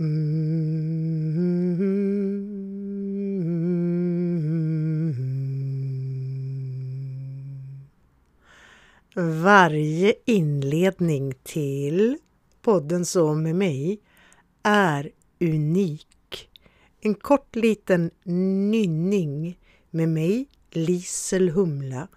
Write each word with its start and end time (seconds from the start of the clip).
Mm. 0.00 0.40
Varje 9.42 10.14
inledning 10.24 11.34
till 11.42 12.18
podden 12.62 13.04
Så 13.04 13.34
med 13.34 13.56
mig 13.56 14.00
är 14.62 15.10
unik. 15.40 16.48
En 17.00 17.14
kort 17.14 17.56
liten 17.56 18.10
nynning 18.70 19.58
med 19.90 20.08
mig, 20.08 20.48
Lisel 20.70 21.48
Humla. 21.48 22.08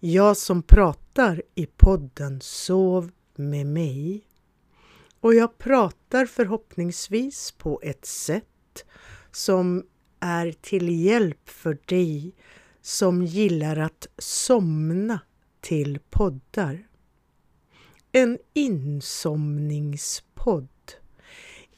Jag 0.00 0.36
som 0.36 0.62
pratar 0.62 1.42
i 1.54 1.66
podden 1.66 2.40
Sov 2.40 3.10
med 3.36 3.66
mig. 3.66 4.24
Och 5.24 5.34
jag 5.34 5.58
pratar 5.58 6.26
förhoppningsvis 6.26 7.52
på 7.52 7.80
ett 7.82 8.06
sätt 8.06 8.84
som 9.30 9.86
är 10.20 10.52
till 10.52 11.04
hjälp 11.04 11.48
för 11.48 11.78
dig 11.86 12.34
som 12.80 13.22
gillar 13.22 13.76
att 13.76 14.06
somna 14.18 15.20
till 15.60 15.98
poddar. 16.10 16.88
En 18.12 18.38
insomningspodd 18.52 20.68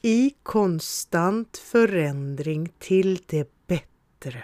i 0.01 0.33
konstant 0.43 1.57
förändring 1.57 2.73
till 2.79 3.19
det 3.25 3.67
bättre. 3.67 4.43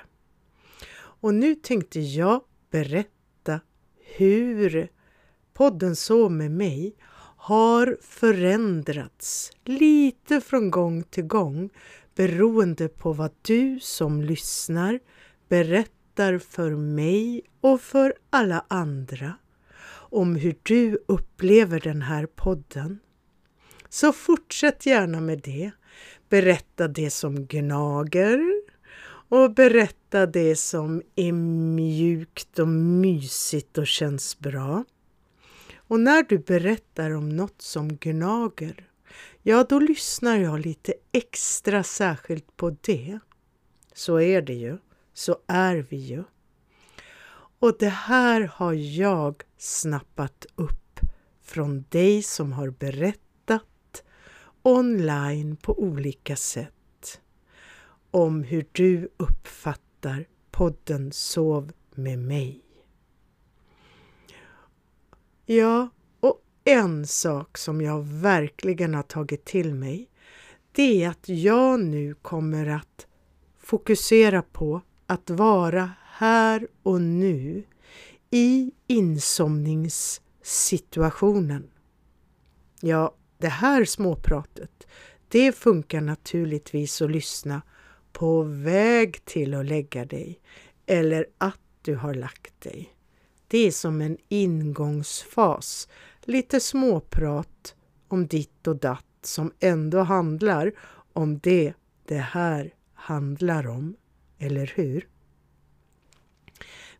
Och 0.95 1.33
nu 1.33 1.55
tänkte 1.55 1.99
jag 1.99 2.43
berätta 2.71 3.59
hur 3.97 4.89
podden 5.53 5.95
Så 5.95 6.29
med 6.29 6.51
mig 6.51 6.95
har 7.43 7.97
förändrats 8.01 9.51
lite 9.65 10.41
från 10.41 10.71
gång 10.71 11.03
till 11.03 11.23
gång 11.23 11.69
beroende 12.15 12.87
på 12.87 13.13
vad 13.13 13.31
du 13.41 13.79
som 13.79 14.21
lyssnar 14.21 14.99
berättar 15.49 16.37
för 16.37 16.71
mig 16.71 17.41
och 17.61 17.81
för 17.81 18.13
alla 18.29 18.65
andra 18.67 19.33
om 19.91 20.35
hur 20.35 20.55
du 20.63 20.97
upplever 21.05 21.79
den 21.79 22.01
här 22.01 22.25
podden. 22.25 22.99
Så 23.89 24.13
fortsätt 24.13 24.85
gärna 24.85 25.21
med 25.21 25.39
det. 25.39 25.71
Berätta 26.29 26.87
det 26.87 27.09
som 27.09 27.45
gnager 27.45 28.61
och 29.29 29.53
berätta 29.53 30.25
det 30.25 30.55
som 30.55 31.01
är 31.15 31.31
mjukt 31.31 32.59
och 32.59 32.67
mysigt 32.67 33.77
och 33.77 33.87
känns 33.87 34.39
bra. 34.39 34.83
Och 35.93 35.99
när 35.99 36.23
du 36.23 36.37
berättar 36.37 37.11
om 37.11 37.29
något 37.29 37.61
som 37.61 37.97
gnager, 37.97 38.89
ja 39.41 39.65
då 39.69 39.79
lyssnar 39.79 40.37
jag 40.37 40.59
lite 40.59 40.93
extra 41.11 41.83
särskilt 41.83 42.57
på 42.57 42.75
det. 42.81 43.19
Så 43.93 44.19
är 44.19 44.41
det 44.41 44.53
ju, 44.53 44.77
så 45.13 45.37
är 45.47 45.75
vi 45.89 45.97
ju. 45.97 46.23
Och 47.59 47.75
det 47.79 47.89
här 47.89 48.41
har 48.41 48.73
jag 48.73 49.43
snappat 49.57 50.45
upp 50.55 50.99
från 51.41 51.85
dig 51.89 52.23
som 52.23 52.53
har 52.53 52.69
berättat 52.69 54.03
online 54.61 55.55
på 55.55 55.79
olika 55.79 56.35
sätt 56.35 57.21
om 58.11 58.43
hur 58.43 58.65
du 58.71 59.09
uppfattar 59.17 60.25
podden 60.51 61.11
Sov 61.11 61.71
med 61.95 62.19
mig. 62.19 62.62
Ja, 65.45 65.89
och 66.19 66.41
en 66.63 67.07
sak 67.07 67.57
som 67.57 67.81
jag 67.81 68.03
verkligen 68.03 68.93
har 68.93 69.03
tagit 69.03 69.45
till 69.45 69.73
mig 69.73 70.09
det 70.71 71.03
är 71.03 71.09
att 71.09 71.29
jag 71.29 71.79
nu 71.79 72.13
kommer 72.13 72.67
att 72.67 73.07
fokusera 73.57 74.41
på 74.41 74.81
att 75.07 75.29
vara 75.29 75.91
här 76.03 76.67
och 76.83 77.01
nu 77.01 77.63
i 78.31 78.71
insomningssituationen. 78.87 81.71
Ja, 82.81 83.15
det 83.37 83.47
här 83.47 83.85
småpratet, 83.85 84.87
det 85.27 85.51
funkar 85.51 86.01
naturligtvis 86.01 87.01
att 87.01 87.11
lyssna 87.11 87.61
på 88.11 88.43
väg 88.43 89.25
till 89.25 89.53
att 89.53 89.65
lägga 89.65 90.05
dig 90.05 90.39
eller 90.85 91.25
att 91.37 91.59
du 91.81 91.95
har 91.95 92.13
lagt 92.13 92.61
dig. 92.61 92.92
Det 93.53 93.67
är 93.67 93.71
som 93.71 94.01
en 94.01 94.17
ingångsfas, 94.29 95.87
lite 96.21 96.59
småprat 96.59 97.75
om 98.07 98.27
ditt 98.27 98.67
och 98.67 98.75
datt 98.75 99.05
som 99.21 99.51
ändå 99.59 99.99
handlar 99.99 100.71
om 101.13 101.39
det 101.39 101.73
det 102.05 102.17
här 102.17 102.73
handlar 102.93 103.67
om, 103.67 103.95
eller 104.39 104.71
hur? 104.75 105.07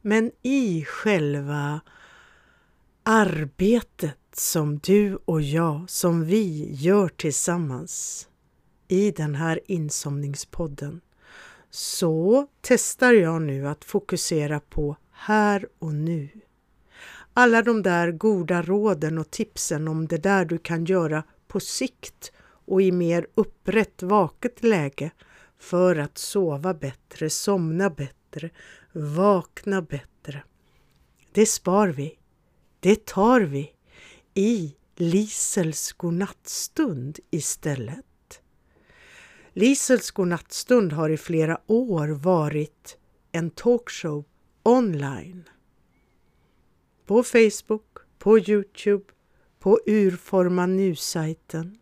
Men 0.01 0.31
i 0.41 0.85
själva 0.85 1.81
arbetet 3.03 4.17
som 4.33 4.79
du 4.79 5.15
och 5.25 5.41
jag, 5.41 5.89
som 5.89 6.25
vi 6.25 6.73
gör 6.73 7.07
tillsammans 7.07 8.27
i 8.87 9.11
den 9.11 9.35
här 9.35 9.59
insomningspodden 9.65 11.01
så 11.69 12.47
testar 12.61 13.13
jag 13.13 13.41
nu 13.41 13.67
att 13.67 13.85
fokusera 13.85 14.59
på 14.59 14.95
här 15.25 15.67
och 15.79 15.93
nu. 15.93 16.29
Alla 17.33 17.61
de 17.61 17.81
där 17.81 18.11
goda 18.11 18.61
råden 18.61 19.17
och 19.17 19.31
tipsen 19.31 19.87
om 19.87 20.07
det 20.07 20.17
där 20.17 20.45
du 20.45 20.57
kan 20.57 20.85
göra 20.85 21.23
på 21.47 21.59
sikt 21.59 22.31
och 22.65 22.81
i 22.81 22.91
mer 22.91 23.27
upprätt 23.35 24.03
vaket 24.03 24.63
läge 24.63 25.11
för 25.59 25.95
att 25.95 26.17
sova 26.17 26.73
bättre, 26.73 27.29
somna 27.29 27.89
bättre, 27.89 28.49
vakna 28.91 29.81
bättre. 29.81 30.43
Det 31.31 31.45
spar 31.45 31.87
vi. 31.87 32.19
Det 32.79 33.05
tar 33.05 33.41
vi 33.41 33.71
i 34.33 34.75
Lisels 34.95 35.91
godnattstund 35.93 37.19
istället. 37.31 38.41
Lisels 39.53 40.11
godnattstund 40.11 40.93
har 40.93 41.09
i 41.09 41.17
flera 41.17 41.59
år 41.67 42.07
varit 42.07 42.97
en 43.31 43.49
talkshow 43.49 44.25
online. 44.63 45.43
På 47.05 47.23
Facebook, 47.23 47.97
på 48.19 48.39
Youtube, 48.39 49.05
på 49.59 49.79
Urforma 49.85 50.65
nu-sajten. 50.65 51.77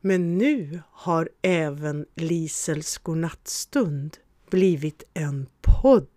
Men 0.00 0.38
nu 0.38 0.82
har 0.90 1.28
även 1.42 2.06
Lisels 2.14 2.98
godnattstund 2.98 4.16
blivit 4.50 5.02
en 5.14 5.46
podd. 5.60 6.08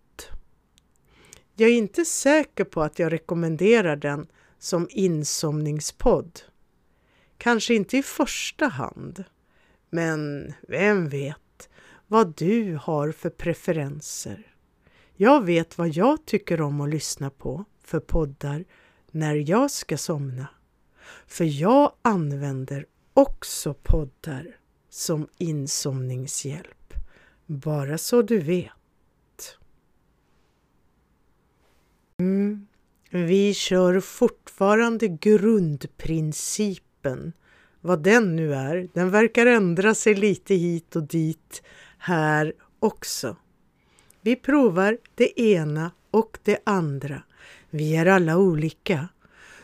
Jag 1.56 1.70
är 1.70 1.74
inte 1.74 2.06
säker 2.06 2.64
på 2.64 2.82
att 2.82 3.00
jag 3.00 3.12
rekommenderar 3.12 3.96
den 3.96 4.28
som 4.60 4.88
insomningspodd. 4.92 6.42
Kanske 7.38 7.74
inte 7.74 7.98
i 7.98 8.04
första 8.04 8.68
hand. 8.68 9.24
Men 9.90 10.54
vem 10.68 11.10
vet 11.10 11.70
vad 12.08 12.36
du 12.36 12.76
har 12.82 13.12
för 13.12 13.30
preferenser? 13.30 14.51
Jag 15.22 15.46
vet 15.46 15.78
vad 15.78 15.90
jag 15.90 16.26
tycker 16.26 16.62
om 16.62 16.82
att 16.82 16.90
lyssna 16.90 17.30
på 17.30 17.66
för 17.84 18.00
poddar 18.00 18.66
när 19.12 19.50
jag 19.50 19.72
ska 19.72 19.98
somna. 19.98 20.48
För 21.28 21.62
jag 21.62 21.92
använder 22.02 22.86
också 23.14 23.74
poddar 23.74 24.58
som 24.90 25.28
insomningshjälp. 25.38 26.94
Bara 27.46 27.98
så 27.98 28.22
du 28.22 28.40
vet. 28.40 29.58
Mm. 32.20 32.68
Vi 33.10 33.54
kör 33.54 34.00
fortfarande 34.00 35.08
grundprincipen 35.08 37.34
vad 37.82 38.04
den 38.04 38.36
nu 38.36 38.54
är, 38.54 38.90
den 38.94 39.10
verkar 39.10 39.46
ändra 39.46 39.96
sig 39.96 40.16
lite 40.16 40.56
hit 40.56 40.96
och 40.96 41.04
dit 41.04 41.64
här 41.98 42.54
också. 42.80 43.36
Vi 44.22 44.36
provar 44.36 44.98
det 45.16 45.42
ena 45.42 45.92
och 46.12 46.38
det 46.44 46.60
andra. 46.64 47.24
Vi 47.70 47.96
är 47.96 48.06
alla 48.06 48.38
olika. 48.38 49.08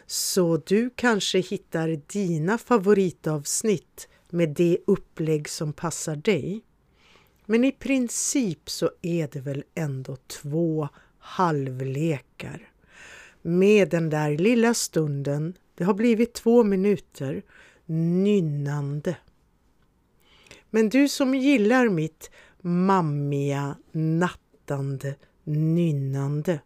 Så 0.05 0.57
du 0.57 0.89
kanske 0.95 1.39
hittar 1.39 2.01
dina 2.07 2.57
favoritavsnitt 2.57 4.07
med 4.29 4.49
det 4.49 4.77
upplägg 4.87 5.49
som 5.49 5.73
passar 5.73 6.15
dig. 6.15 6.63
Men 7.45 7.63
i 7.63 7.71
princip 7.71 8.69
så 8.69 8.91
är 9.01 9.29
det 9.31 9.39
väl 9.39 9.63
ändå 9.75 10.15
två 10.15 10.89
halvlekar. 11.19 12.71
Med 13.41 13.89
den 13.89 14.09
där 14.09 14.37
lilla 14.37 14.73
stunden, 14.73 15.53
det 15.75 15.83
har 15.83 15.93
blivit 15.93 16.33
två 16.33 16.63
minuter, 16.63 17.43
nynnande. 17.85 19.15
Men 20.69 20.89
du 20.89 21.09
som 21.09 21.35
gillar 21.35 21.89
mitt 21.89 22.31
mammiga, 22.61 23.75
nattande, 24.67 25.15
nynnande. 25.43 26.59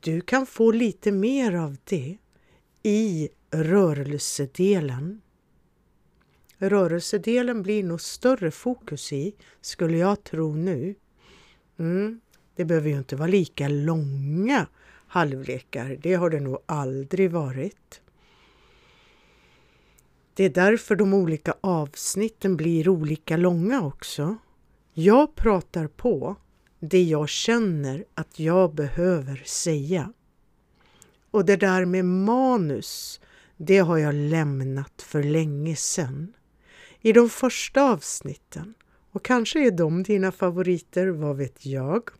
Du 0.00 0.20
kan 0.20 0.46
få 0.46 0.72
lite 0.72 1.12
mer 1.12 1.54
av 1.54 1.76
det 1.84 2.16
i 2.82 3.28
rörelsedelen. 3.50 5.20
Rörelsedelen 6.58 7.62
blir 7.62 7.84
nog 7.84 8.00
större 8.00 8.50
fokus 8.50 9.12
i, 9.12 9.34
skulle 9.60 9.96
jag 9.98 10.24
tro 10.24 10.54
nu. 10.54 10.94
Mm, 11.78 12.20
det 12.56 12.64
behöver 12.64 12.90
ju 12.90 12.98
inte 12.98 13.16
vara 13.16 13.28
lika 13.28 13.68
långa 13.68 14.66
halvlekar, 15.08 15.98
det 16.02 16.14
har 16.14 16.30
det 16.30 16.40
nog 16.40 16.58
aldrig 16.66 17.30
varit. 17.30 18.00
Det 20.34 20.44
är 20.44 20.50
därför 20.50 20.96
de 20.96 21.14
olika 21.14 21.54
avsnitten 21.60 22.56
blir 22.56 22.88
olika 22.88 23.36
långa 23.36 23.82
också. 23.86 24.36
Jag 24.98 25.34
pratar 25.34 25.86
på 25.86 26.36
det 26.80 27.02
jag 27.02 27.28
känner 27.28 28.04
att 28.14 28.38
jag 28.38 28.74
behöver 28.74 29.42
säga. 29.44 30.12
Och 31.30 31.44
det 31.44 31.56
där 31.56 31.84
med 31.84 32.04
manus, 32.04 33.20
det 33.56 33.78
har 33.78 33.98
jag 33.98 34.14
lämnat 34.14 35.02
för 35.02 35.22
länge 35.22 35.76
sedan. 35.76 36.32
I 37.00 37.12
de 37.12 37.28
första 37.28 37.82
avsnitten, 37.82 38.74
och 39.12 39.24
kanske 39.24 39.66
är 39.66 39.70
de 39.70 40.02
dina 40.02 40.32
favoriter, 40.32 41.06
vad 41.06 41.36
vet 41.36 41.66
jag? 41.66 42.10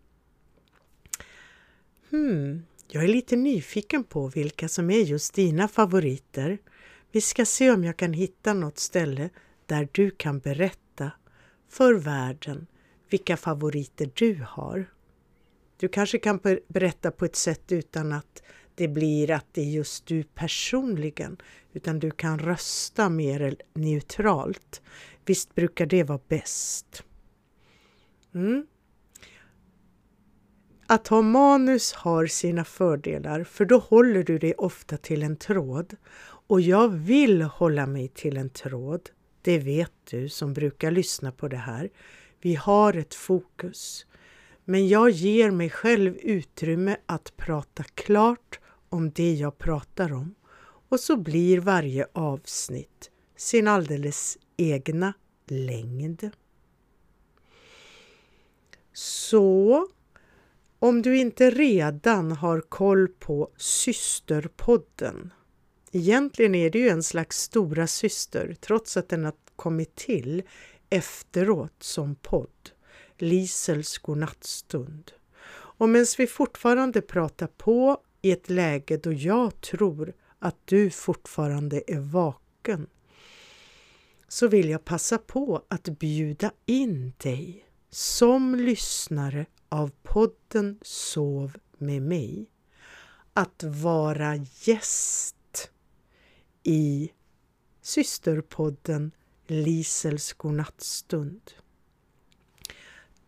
Hmm, 2.10 2.62
jag 2.88 3.04
är 3.04 3.08
lite 3.08 3.36
nyfiken 3.36 4.04
på 4.04 4.28
vilka 4.28 4.68
som 4.68 4.90
är 4.90 5.00
just 5.00 5.34
dina 5.34 5.68
favoriter. 5.68 6.58
Vi 7.12 7.20
ska 7.20 7.44
se 7.44 7.70
om 7.70 7.84
jag 7.84 7.96
kan 7.96 8.12
hitta 8.12 8.54
något 8.54 8.78
ställe 8.78 9.30
där 9.66 9.88
du 9.92 10.10
kan 10.10 10.38
berätta 10.38 10.85
för 11.68 11.94
världen 11.94 12.66
vilka 13.10 13.36
favoriter 13.36 14.10
du 14.14 14.44
har. 14.48 14.90
Du 15.76 15.88
kanske 15.88 16.18
kan 16.18 16.40
berätta 16.68 17.10
på 17.10 17.24
ett 17.24 17.36
sätt 17.36 17.72
utan 17.72 18.12
att 18.12 18.42
det 18.74 18.88
blir 18.88 19.30
att 19.30 19.46
det 19.52 19.60
är 19.60 19.70
just 19.70 20.06
du 20.06 20.22
personligen, 20.22 21.36
utan 21.72 21.98
du 21.98 22.10
kan 22.10 22.38
rösta 22.38 23.08
mer 23.08 23.56
neutralt. 23.74 24.82
Visst 25.24 25.54
brukar 25.54 25.86
det 25.86 26.02
vara 26.02 26.20
bäst? 26.28 27.02
Mm. 28.34 28.66
Att 30.86 31.08
ha 31.08 31.22
manus 31.22 31.92
har 31.92 32.26
sina 32.26 32.64
fördelar, 32.64 33.44
för 33.44 33.64
då 33.64 33.78
håller 33.78 34.22
du 34.22 34.38
dig 34.38 34.54
ofta 34.54 34.96
till 34.96 35.22
en 35.22 35.36
tråd. 35.36 35.96
Och 36.48 36.60
jag 36.60 36.88
vill 36.88 37.42
hålla 37.42 37.86
mig 37.86 38.08
till 38.08 38.36
en 38.36 38.50
tråd. 38.50 39.10
Det 39.46 39.58
vet 39.58 39.92
du 40.10 40.28
som 40.28 40.52
brukar 40.52 40.90
lyssna 40.90 41.32
på 41.32 41.48
det 41.48 41.56
här. 41.56 41.90
Vi 42.40 42.54
har 42.54 42.96
ett 42.96 43.14
fokus. 43.14 44.06
Men 44.64 44.88
jag 44.88 45.10
ger 45.10 45.50
mig 45.50 45.70
själv 45.70 46.16
utrymme 46.16 46.96
att 47.06 47.36
prata 47.36 47.82
klart 47.82 48.60
om 48.88 49.10
det 49.10 49.34
jag 49.34 49.58
pratar 49.58 50.12
om 50.12 50.34
och 50.88 51.00
så 51.00 51.16
blir 51.16 51.60
varje 51.60 52.06
avsnitt 52.12 53.10
sin 53.36 53.68
alldeles 53.68 54.38
egna 54.56 55.12
längd. 55.48 56.30
Så 58.92 59.86
om 60.78 61.02
du 61.02 61.18
inte 61.18 61.50
redan 61.50 62.32
har 62.32 62.60
koll 62.60 63.08
på 63.08 63.50
Systerpodden 63.56 65.32
Egentligen 65.96 66.54
är 66.54 66.70
det 66.70 66.78
ju 66.78 66.88
en 66.88 67.02
slags 67.02 67.40
stora 67.40 67.86
syster 67.86 68.56
trots 68.60 68.96
att 68.96 69.08
den 69.08 69.24
har 69.24 69.34
kommit 69.56 69.94
till 69.94 70.42
efteråt 70.90 71.74
som 71.82 72.14
podd. 72.14 72.70
Lisels 73.18 73.98
godnattstund. 73.98 75.12
Och 75.50 75.88
medan 75.88 76.06
vi 76.18 76.26
fortfarande 76.26 77.00
pratar 77.00 77.46
på 77.46 78.00
i 78.22 78.30
ett 78.30 78.50
läge 78.50 78.96
då 78.96 79.12
jag 79.12 79.60
tror 79.60 80.14
att 80.38 80.56
du 80.64 80.90
fortfarande 80.90 81.82
är 81.86 82.00
vaken 82.00 82.86
så 84.28 84.48
vill 84.48 84.68
jag 84.68 84.84
passa 84.84 85.18
på 85.18 85.62
att 85.68 85.88
bjuda 85.88 86.50
in 86.66 87.12
dig 87.16 87.66
som 87.90 88.54
lyssnare 88.54 89.46
av 89.68 89.90
podden 90.02 90.78
Sov 90.82 91.56
med 91.78 92.02
mig 92.02 92.50
att 93.32 93.62
vara 93.62 94.36
gäst 94.36 95.35
i 96.66 97.12
systerpodden 97.82 99.10
Lisels 99.46 100.32
godnattstund. 100.32 101.40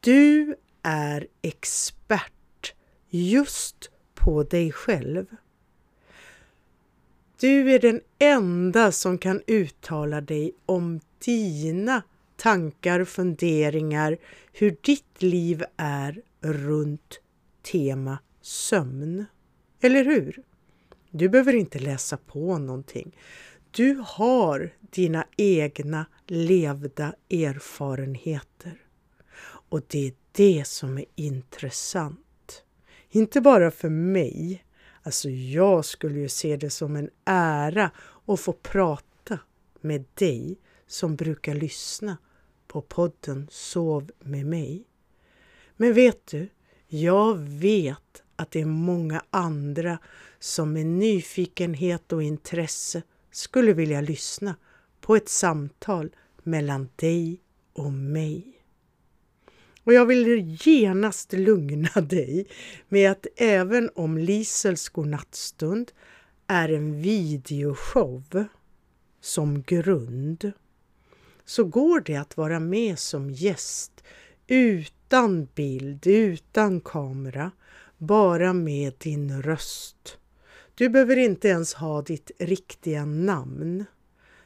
Du 0.00 0.56
är 0.82 1.26
expert 1.42 2.74
just 3.08 3.90
på 4.14 4.42
dig 4.42 4.72
själv. 4.72 5.26
Du 7.40 7.72
är 7.72 7.78
den 7.78 8.00
enda 8.18 8.92
som 8.92 9.18
kan 9.18 9.42
uttala 9.46 10.20
dig 10.20 10.52
om 10.66 11.00
dina 11.24 12.02
tankar, 12.36 13.04
funderingar, 13.04 14.18
hur 14.52 14.76
ditt 14.80 15.22
liv 15.22 15.64
är 15.76 16.22
runt 16.40 17.20
tema 17.62 18.18
sömn. 18.40 19.24
Eller 19.80 20.04
hur? 20.04 20.42
Du 21.18 21.28
behöver 21.28 21.54
inte 21.54 21.78
läsa 21.78 22.16
på 22.16 22.58
någonting. 22.58 23.16
Du 23.70 24.02
har 24.06 24.74
dina 24.80 25.26
egna 25.36 26.06
levda 26.26 27.14
erfarenheter. 27.30 28.80
Och 29.68 29.82
det 29.86 30.06
är 30.06 30.12
det 30.32 30.66
som 30.66 30.98
är 30.98 31.04
intressant. 31.14 32.64
Inte 33.10 33.40
bara 33.40 33.70
för 33.70 33.88
mig. 33.88 34.64
Alltså 35.02 35.30
jag 35.30 35.84
skulle 35.84 36.20
ju 36.20 36.28
se 36.28 36.56
det 36.56 36.70
som 36.70 36.96
en 36.96 37.10
ära 37.24 37.90
att 38.26 38.40
få 38.40 38.52
prata 38.52 39.38
med 39.80 40.04
dig 40.14 40.58
som 40.86 41.16
brukar 41.16 41.54
lyssna 41.54 42.16
på 42.66 42.82
podden 42.82 43.48
Sov 43.50 44.10
med 44.18 44.46
mig. 44.46 44.84
Men 45.76 45.92
vet 45.92 46.26
du, 46.26 46.48
jag 46.86 47.38
vet 47.38 48.22
att 48.36 48.50
det 48.50 48.60
är 48.60 48.66
många 48.66 49.22
andra 49.30 49.98
som 50.40 50.72
med 50.72 50.86
nyfikenhet 50.86 52.12
och 52.12 52.22
intresse 52.22 53.02
skulle 53.30 53.72
vilja 53.72 54.00
lyssna 54.00 54.56
på 55.00 55.16
ett 55.16 55.28
samtal 55.28 56.10
mellan 56.42 56.88
dig 56.96 57.40
och 57.72 57.92
mig. 57.92 58.54
Och 59.84 59.92
jag 59.92 60.06
vill 60.06 60.56
genast 60.60 61.32
lugna 61.32 61.88
dig 62.02 62.46
med 62.88 63.10
att 63.10 63.26
även 63.36 63.90
om 63.94 64.18
Lisels 64.18 64.88
godnattstund 64.88 65.92
är 66.46 66.68
en 66.68 67.02
videoshow 67.02 68.44
som 69.20 69.62
grund 69.62 70.52
så 71.44 71.64
går 71.64 72.00
det 72.00 72.16
att 72.16 72.36
vara 72.36 72.60
med 72.60 72.98
som 72.98 73.30
gäst 73.30 74.04
utan 74.46 75.48
bild, 75.54 76.06
utan 76.06 76.80
kamera, 76.80 77.50
bara 77.98 78.52
med 78.52 78.92
din 78.98 79.42
röst. 79.42 80.18
Du 80.78 80.88
behöver 80.88 81.16
inte 81.16 81.48
ens 81.48 81.74
ha 81.74 82.02
ditt 82.02 82.30
riktiga 82.38 83.04
namn. 83.04 83.84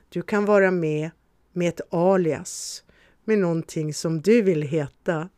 Du 0.09 0.23
kan 0.23 0.45
vara 0.45 0.71
med 0.71 1.11
med 1.53 1.69
ett 1.69 1.81
alias, 1.91 2.85
med 3.25 3.39
någonting 3.39 3.95
som 3.95 4.21
du 4.21 4.43
vill 4.43 4.63
heta. 4.63 5.29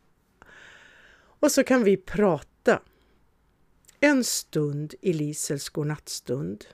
Och 1.41 1.53
så 1.53 1.65
kan 1.65 1.85
vi 1.85 1.97
prata 1.97 2.81
en 4.01 4.25
stund 4.25 4.95
i 5.01 5.13
Lisels 5.13 5.69
godnattstund. 5.69 6.65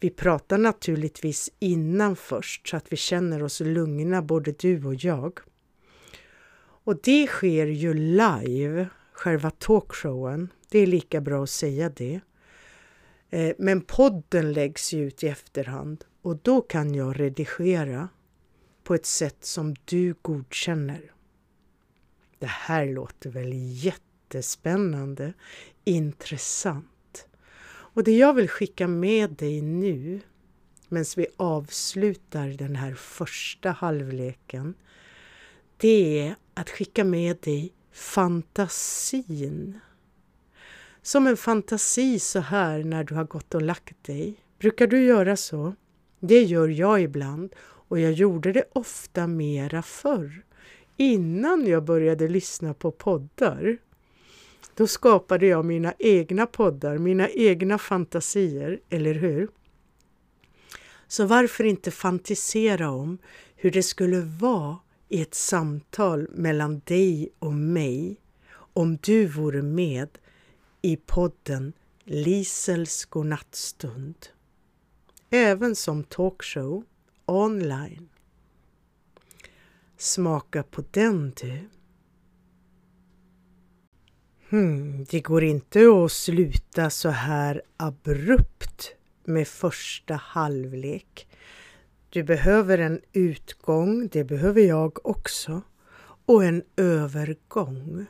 Vi 0.00 0.10
pratar 0.10 0.58
naturligtvis 0.58 1.50
innan 1.58 2.16
först 2.16 2.68
så 2.68 2.76
att 2.76 2.92
vi 2.92 2.96
känner 2.96 3.42
oss 3.42 3.60
lugna, 3.60 4.22
både 4.22 4.52
du 4.52 4.84
och 4.84 4.94
jag. 4.94 5.38
Och 6.60 7.00
det 7.02 7.26
sker 7.26 7.66
ju 7.66 7.94
live, 7.94 8.88
själva 9.12 9.50
talkshowen. 9.50 10.48
Det 10.68 10.78
är 10.78 10.86
lika 10.86 11.20
bra 11.20 11.42
att 11.42 11.50
säga 11.50 11.88
det. 11.88 12.20
Eh, 13.30 13.54
men 13.58 13.80
podden 13.80 14.52
läggs 14.52 14.92
ju 14.92 15.06
ut 15.06 15.24
i 15.24 15.28
efterhand 15.28 16.04
och 16.22 16.36
då 16.36 16.60
kan 16.60 16.94
jag 16.94 17.20
redigera 17.20 18.08
på 18.84 18.94
ett 18.94 19.06
sätt 19.06 19.44
som 19.44 19.74
du 19.84 20.14
godkänner. 20.22 21.12
Det 22.38 22.46
här 22.46 22.86
låter 22.86 23.30
väl 23.30 23.52
jättespännande, 23.54 25.32
intressant. 25.84 27.26
Och 27.66 28.04
det 28.04 28.16
jag 28.16 28.34
vill 28.34 28.48
skicka 28.48 28.88
med 28.88 29.30
dig 29.30 29.62
nu, 29.62 30.20
medan 30.88 31.04
vi 31.16 31.26
avslutar 31.36 32.48
den 32.48 32.76
här 32.76 32.94
första 32.94 33.70
halvleken, 33.70 34.74
det 35.76 36.20
är 36.20 36.34
att 36.54 36.70
skicka 36.70 37.04
med 37.04 37.36
dig 37.36 37.72
fantasin. 37.92 39.80
Som 41.02 41.26
en 41.26 41.36
fantasi 41.36 42.18
så 42.18 42.40
här 42.40 42.84
när 42.84 43.04
du 43.04 43.14
har 43.14 43.24
gått 43.24 43.54
och 43.54 43.62
lagt 43.62 44.04
dig. 44.04 44.34
Brukar 44.58 44.86
du 44.86 45.02
göra 45.02 45.36
så? 45.36 45.74
Det 46.20 46.42
gör 46.42 46.68
jag 46.68 47.02
ibland 47.02 47.54
och 47.60 48.00
jag 48.00 48.12
gjorde 48.12 48.52
det 48.52 48.64
ofta 48.72 49.26
mera 49.26 49.82
förr. 49.82 50.44
Innan 50.96 51.66
jag 51.66 51.84
började 51.84 52.28
lyssna 52.28 52.74
på 52.74 52.90
poddar. 52.90 53.78
Då 54.74 54.86
skapade 54.86 55.46
jag 55.46 55.64
mina 55.64 55.94
egna 55.98 56.46
poddar, 56.46 56.98
mina 56.98 57.28
egna 57.28 57.78
fantasier, 57.78 58.80
eller 58.90 59.14
hur? 59.14 59.48
Så 61.08 61.26
varför 61.26 61.64
inte 61.64 61.90
fantisera 61.90 62.90
om 62.90 63.18
hur 63.56 63.70
det 63.70 63.82
skulle 63.82 64.20
vara 64.20 64.78
i 65.08 65.22
ett 65.22 65.34
samtal 65.34 66.28
mellan 66.30 66.80
dig 66.84 67.28
och 67.38 67.54
mig 67.54 68.16
om 68.52 68.98
du 69.02 69.26
vore 69.26 69.62
med 69.62 70.08
i 70.82 70.96
podden 70.96 71.72
Lisels 72.04 73.04
godnattstund. 73.04 74.26
Även 75.30 75.76
som 75.76 76.04
talkshow 76.04 76.84
online. 77.26 78.08
Smaka 79.96 80.62
på 80.62 80.84
den 80.90 81.30
du. 81.30 81.68
Hmm, 84.50 85.04
det 85.04 85.20
går 85.20 85.44
inte 85.44 85.80
att 86.04 86.12
sluta 86.12 86.90
så 86.90 87.08
här 87.08 87.62
abrupt 87.76 88.94
med 89.24 89.48
första 89.48 90.14
halvlek. 90.14 91.28
Du 92.10 92.22
behöver 92.22 92.78
en 92.78 93.00
utgång, 93.12 94.08
det 94.08 94.24
behöver 94.24 94.62
jag 94.62 95.06
också, 95.06 95.62
och 96.26 96.44
en 96.44 96.62
övergång. 96.76 98.06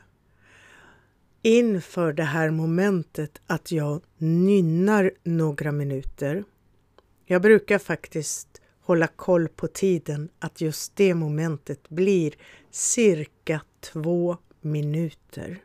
Inför 1.41 2.13
det 2.13 2.23
här 2.23 2.49
momentet 2.49 3.41
att 3.47 3.71
jag 3.71 4.01
nynnar 4.17 5.11
några 5.23 5.71
minuter. 5.71 6.43
Jag 7.25 7.41
brukar 7.41 7.79
faktiskt 7.79 8.61
hålla 8.81 9.07
koll 9.07 9.47
på 9.47 9.67
tiden 9.67 10.29
att 10.39 10.61
just 10.61 10.95
det 10.95 11.13
momentet 11.13 11.89
blir 11.89 12.33
cirka 12.71 13.61
två 13.79 14.37
minuter. 14.61 15.63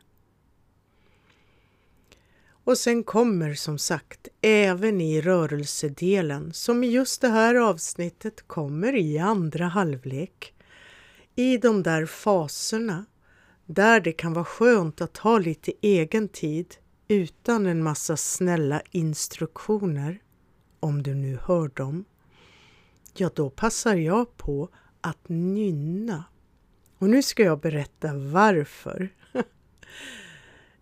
Och 2.47 2.77
sen 2.77 3.03
kommer 3.03 3.53
som 3.53 3.77
sagt 3.77 4.27
även 4.41 5.01
i 5.01 5.21
rörelsedelen, 5.21 6.53
som 6.53 6.83
i 6.83 6.87
just 6.87 7.21
det 7.21 7.27
här 7.27 7.55
avsnittet 7.55 8.47
kommer 8.47 8.95
i 8.95 9.17
andra 9.17 9.65
halvlek, 9.65 10.53
i 11.35 11.57
de 11.57 11.83
där 11.83 12.05
faserna 12.05 13.05
där 13.65 13.99
det 13.99 14.11
kan 14.11 14.33
vara 14.33 14.45
skönt 14.45 15.01
att 15.01 15.17
ha 15.17 15.37
lite 15.37 15.73
egen 15.81 16.29
tid 16.29 16.75
utan 17.07 17.65
en 17.65 17.83
massa 17.83 18.17
snälla 18.17 18.81
instruktioner, 18.91 20.21
om 20.79 21.03
du 21.03 21.13
nu 21.13 21.39
hör 21.43 21.67
dem, 21.67 22.05
ja 23.13 23.29
då 23.35 23.49
passar 23.49 23.95
jag 23.95 24.37
på 24.37 24.69
att 25.01 25.29
nynna. 25.29 26.23
Och 26.97 27.09
nu 27.09 27.23
ska 27.23 27.43
jag 27.43 27.59
berätta 27.59 28.13
varför. 28.13 29.09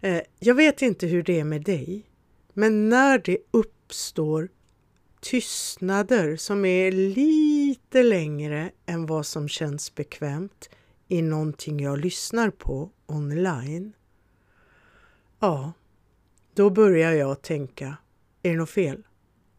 Eh, 0.02 0.22
jag 0.40 0.56
vet 0.56 0.82
inte 0.82 1.08
hur 1.08 1.24
det 1.24 1.40
är 1.40 1.44
med 1.44 1.62
dig, 1.62 2.06
men 2.54 2.90
när 2.90 3.18
det 3.18 3.38
uppstår 3.52 4.50
tystnader 5.22 6.36
som 6.36 6.66
är 6.66 6.92
lite 6.92 8.04
längre 8.04 8.72
än 8.86 9.06
vad 9.06 9.25
som 9.25 9.48
känns 9.48 9.96
bekvämt 9.96 10.70
i 11.13 11.22
någonting 11.22 11.79
jag 11.79 12.00
lyssnar 12.00 12.50
på 12.50 12.89
online. 13.05 13.93
Ja, 15.39 15.74
då 16.53 16.70
börjar 16.70 17.12
jag 17.12 17.41
tänka, 17.41 17.98
är 18.43 18.51
det 18.51 18.58
något 18.58 18.70
fel? 18.70 19.03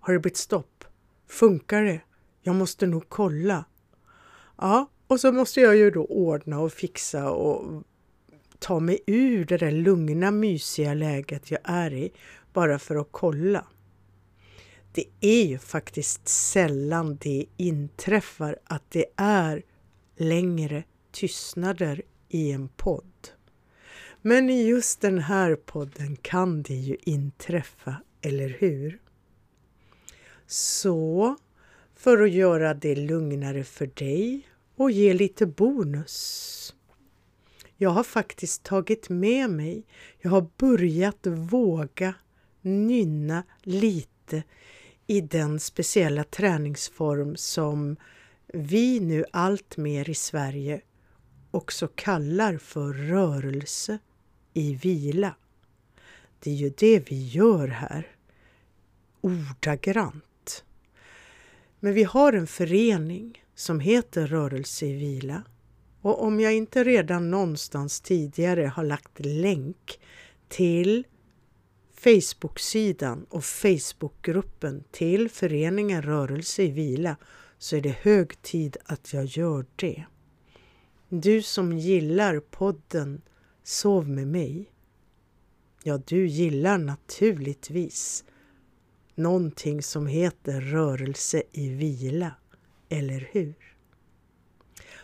Har 0.01 0.13
det 0.13 0.19
blivit 0.19 0.37
stopp? 0.37 0.85
Funkar 1.29 1.83
det? 1.83 2.01
Jag 2.43 2.55
måste 2.55 2.87
nog 2.87 3.09
kolla. 3.09 3.65
Ja, 4.57 4.87
och 5.07 5.21
så 5.21 5.33
måste 5.33 5.61
jag 5.61 5.77
ju 5.77 5.91
då 5.91 6.05
ordna 6.05 6.61
och 6.61 6.73
fixa 6.73 7.31
och 7.31 7.83
ta 8.59 8.81
mig 8.81 8.99
ur 9.07 9.45
det 9.45 9.57
där 9.57 9.71
lugna, 9.71 10.31
mysiga 10.31 10.95
läget 10.95 11.51
jag 11.51 11.61
är 11.65 11.93
i 11.93 12.13
bara 12.53 12.79
för 12.79 12.97
att 12.97 13.09
kolla. 13.11 13.67
Det 14.93 15.05
är 15.21 15.45
ju 15.45 15.59
faktiskt 15.59 16.29
sällan 16.29 17.17
det 17.21 17.47
inträffar 17.57 18.59
att 18.65 18.91
det 18.91 19.07
är 19.17 19.63
längre 20.17 20.85
tystnader 21.15 22.03
i 22.29 22.53
en 22.53 22.69
podd. 22.69 23.29
Men 24.23 24.51
i 24.51 24.67
just 24.67 25.01
den 25.01 25.19
här 25.19 25.57
podden 25.57 26.17
kan 26.17 26.63
det 26.63 26.75
ju 26.75 26.97
inträffa, 27.01 27.97
eller 28.21 28.49
hur? 28.49 29.01
Så 30.47 31.37
för 31.95 32.23
att 32.23 32.31
göra 32.31 32.75
det 32.75 32.97
lugnare 32.97 33.65
för 33.65 33.87
dig 33.87 34.49
och 34.77 34.91
ge 34.91 35.15
lite 35.15 35.47
bonus 35.47 36.75
jag 37.77 37.91
har 37.91 38.05
faktiskt 38.05 38.63
tagit 38.63 39.09
med 39.09 39.51
mig, 39.51 39.87
jag 40.19 40.31
har 40.31 40.47
börjat 40.57 41.27
våga 41.27 42.15
nynna 42.61 43.43
lite 43.63 44.43
i 45.07 45.21
den 45.21 45.61
speciella 45.61 46.25
träningsform 46.25 47.37
som 47.37 47.97
vi 48.47 49.01
nu 49.01 49.25
allt 49.31 49.77
mer 49.77 50.11
i 50.11 50.15
Sverige 50.15 50.81
också 51.55 51.89
kallar 51.95 52.59
för 52.59 52.93
rörelse 52.93 53.99
i 54.53 54.75
vila. 54.75 55.35
Det 56.39 56.51
är 56.51 56.55
ju 56.55 56.73
det 56.77 57.11
vi 57.11 57.29
gör 57.29 57.69
här, 57.69 58.17
ordagrant. 59.21 60.65
Men 61.81 61.95
vi 61.95 62.03
har 62.03 62.33
en 62.33 62.47
förening 62.47 63.45
som 63.55 63.81
heter 63.81 64.27
Rörelse 64.27 64.87
i 64.87 64.93
vila 64.93 65.43
och 66.01 66.23
om 66.23 66.41
jag 66.41 66.55
inte 66.55 66.85
redan 66.85 67.31
någonstans 67.31 68.01
tidigare 68.01 68.67
har 68.67 68.85
lagt 68.85 69.21
länk 69.21 70.01
till 70.49 71.07
Facebook-sidan 71.95 73.27
och 73.29 73.45
Facebookgruppen 73.45 74.85
till 74.91 75.31
föreningen 75.31 76.03
Rörelse 76.03 76.63
i 76.63 76.71
vila 76.71 77.17
så 77.59 77.77
är 77.77 77.81
det 77.81 77.97
hög 78.01 78.43
tid 78.43 78.77
att 78.85 79.13
jag 79.13 79.25
gör 79.25 79.67
det. 79.77 80.05
Du 81.17 81.43
som 81.43 81.79
gillar 81.79 82.41
podden 82.41 83.23
Sov 83.63 84.09
med 84.09 84.27
mig. 84.27 84.71
Ja, 85.83 85.99
du 85.99 86.27
gillar 86.27 86.79
naturligtvis 86.79 88.25
någonting 89.15 89.83
som 89.83 90.07
heter 90.07 90.61
rörelse 90.61 91.43
i 91.53 91.69
vila, 91.69 92.35
eller 92.89 93.29
hur? 93.33 93.55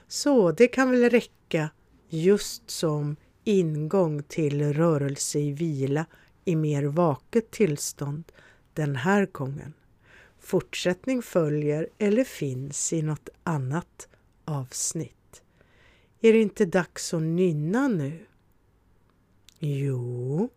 Så 0.09 0.53
det 0.53 0.69
kan 0.69 0.91
väl 0.91 1.11
räcka 1.11 1.71
just 2.09 2.71
som 2.71 3.17
ingång 3.45 4.23
till 4.23 4.73
rörelse 4.73 5.39
i 5.39 5.53
vila 5.53 6.07
i 6.45 6.57
mer 6.57 6.85
vaket 6.85 7.51
tillstånd 7.51 8.25
den 8.75 8.97
här 8.97 9.27
gången. 9.27 9.73
Fortsättning 10.39 11.23
följer 11.23 11.89
eller 11.99 12.25
finns 12.25 12.93
i 12.93 13.03
något 13.03 13.29
annat 13.43 14.09
avsnitt. 14.45 15.20
Är 16.23 16.33
det 16.33 16.43
inte 16.43 16.65
dags 16.67 17.15
att 17.15 17.23
nynna 17.23 17.89
nu? 17.89 18.27
Jo. 19.59 20.49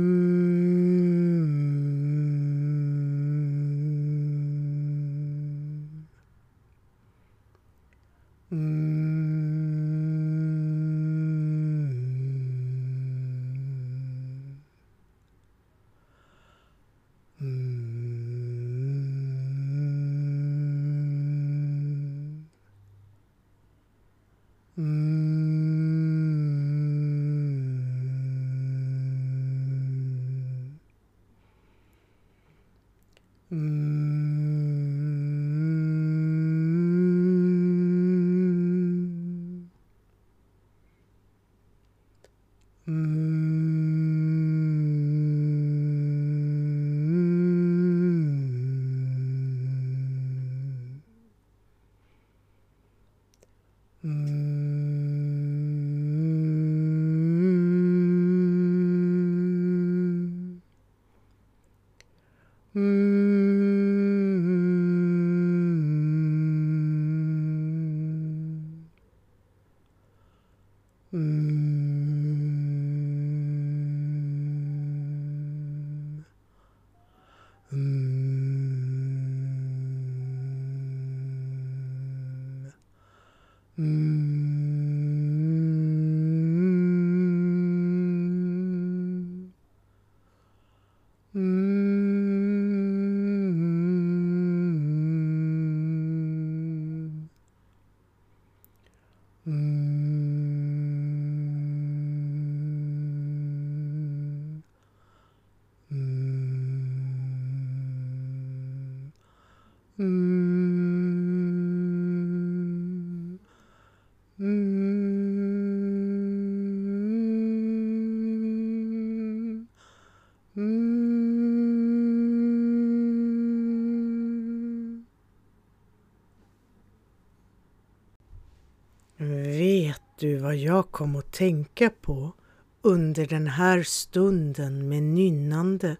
vad 130.53 130.59
jag 130.59 130.91
kom 130.91 131.15
att 131.15 131.31
tänka 131.31 131.89
på 131.89 132.33
under 132.81 133.25
den 133.25 133.47
här 133.47 133.83
stunden 133.83 134.89
med 134.89 135.03
nynnande? 135.03 135.97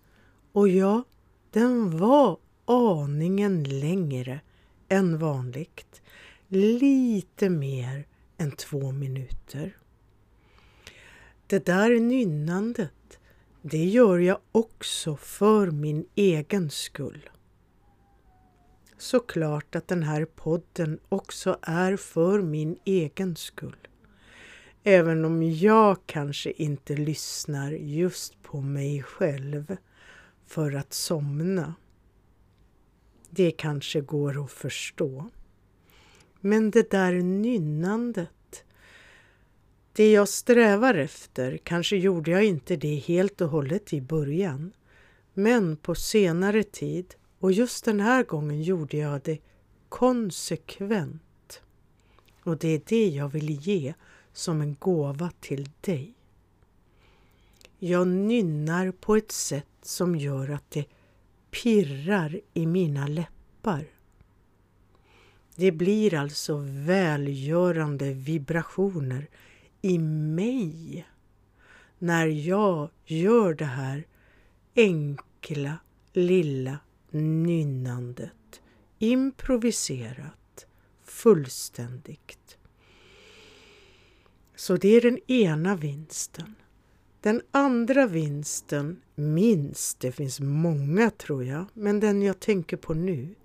Och 0.52 0.70
ja, 0.70 1.04
den 1.52 1.98
var 1.98 2.38
aningen 2.66 3.64
längre 3.64 4.40
än 4.90 5.18
vanligt. 5.18 6.02
Lite 6.48 7.50
mer 7.50 8.08
än 8.38 8.52
två 8.52 8.92
minuter. 8.92 9.78
Det 11.48 11.66
där 11.66 12.00
nynnandet, 12.00 13.20
det 13.62 13.86
gör 13.86 14.20
jag 14.20 14.38
också 14.52 15.16
för 15.16 15.72
min 15.72 16.06
egen 16.16 16.70
skull. 16.70 17.30
Såklart 18.98 19.76
att 19.76 19.88
den 19.88 20.04
här 20.04 20.26
podden 20.26 21.00
också 21.10 21.58
är 21.62 21.98
för 21.98 22.42
min 22.42 22.78
egen 22.86 23.36
skull. 23.36 23.88
Även 24.86 25.26
om 25.26 25.44
jag 25.44 25.98
kanske 26.06 26.52
inte 26.52 26.96
lyssnar 26.96 27.72
just 27.72 28.44
på 28.44 28.62
mig 28.62 29.04
själv 29.04 29.78
för 30.46 30.76
att 30.76 30.94
somna. 30.94 31.76
Det 33.30 33.52
kanske 33.52 34.02
går 34.02 34.44
att 34.46 34.52
förstå. 34.52 35.30
Men 36.40 36.72
det 36.72 36.92
där 36.92 37.14
nynnandet, 37.14 38.64
det 39.94 40.12
jag 40.12 40.30
strävar 40.30 40.94
efter, 40.94 41.58
kanske 41.58 41.98
gjorde 41.98 42.32
jag 42.32 42.44
inte 42.44 42.76
det 42.76 42.96
helt 42.96 43.42
och 43.42 43.50
hållet 43.50 43.94
i 43.94 44.02
början. 44.02 44.74
Men 45.34 45.78
på 45.78 45.96
senare 45.96 46.64
tid, 46.64 47.16
och 47.40 47.52
just 47.52 47.86
den 47.86 48.00
här 48.00 48.24
gången 48.24 48.64
gjorde 48.64 48.98
jag 48.98 49.22
det 49.24 49.40
konsekvent. 49.90 51.62
Och 52.44 52.58
det 52.58 52.68
är 52.68 52.82
det 52.86 53.08
jag 53.08 53.30
vill 53.30 53.50
ge 53.50 53.94
som 54.34 54.62
en 54.62 54.76
gåva 54.80 55.32
till 55.40 55.70
dig. 55.82 56.14
Jag 57.80 58.08
nynnar 58.08 58.92
på 58.92 59.16
ett 59.16 59.32
sätt 59.32 59.68
som 59.82 60.16
gör 60.16 60.50
att 60.50 60.72
det 60.72 60.86
pirrar 61.52 62.40
i 62.54 62.66
mina 62.66 63.08
läppar. 63.08 63.86
Det 65.56 65.72
blir 65.72 66.14
alltså 66.14 66.58
välgörande 66.66 68.14
vibrationer 68.14 69.28
i 69.82 70.00
mig 70.00 71.08
när 72.00 72.26
jag 72.26 72.90
gör 73.06 73.54
det 73.54 73.66
här 73.66 74.08
enkla 74.76 75.78
lilla 76.14 76.80
nynnandet 77.10 78.62
improviserat, 79.00 80.66
fullständigt. 81.04 82.58
Så 84.56 84.78
det 84.78 84.96
är 84.96 85.02
den 85.02 85.20
ena 85.32 85.76
vinsten. 85.76 86.56
Den 87.22 87.42
andra 87.52 88.08
vinsten, 88.08 89.02
minst, 89.16 90.00
det 90.00 90.12
finns 90.12 90.40
många 90.40 91.10
tror 91.10 91.44
jag, 91.44 91.66
men 91.74 92.00
den 92.00 92.22
jag 92.22 92.40
tänker 92.40 92.78
på 92.78 92.94
nu, 92.94 93.36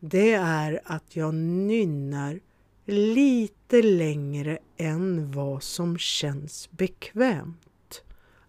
det 0.00 0.32
är 0.32 0.80
att 0.84 1.16
jag 1.16 1.34
nynnar 1.34 2.40
lite 2.84 3.82
längre 3.82 4.58
än 4.76 5.32
vad 5.32 5.62
som 5.62 5.98
känns 5.98 6.70
bekvämt 6.70 8.02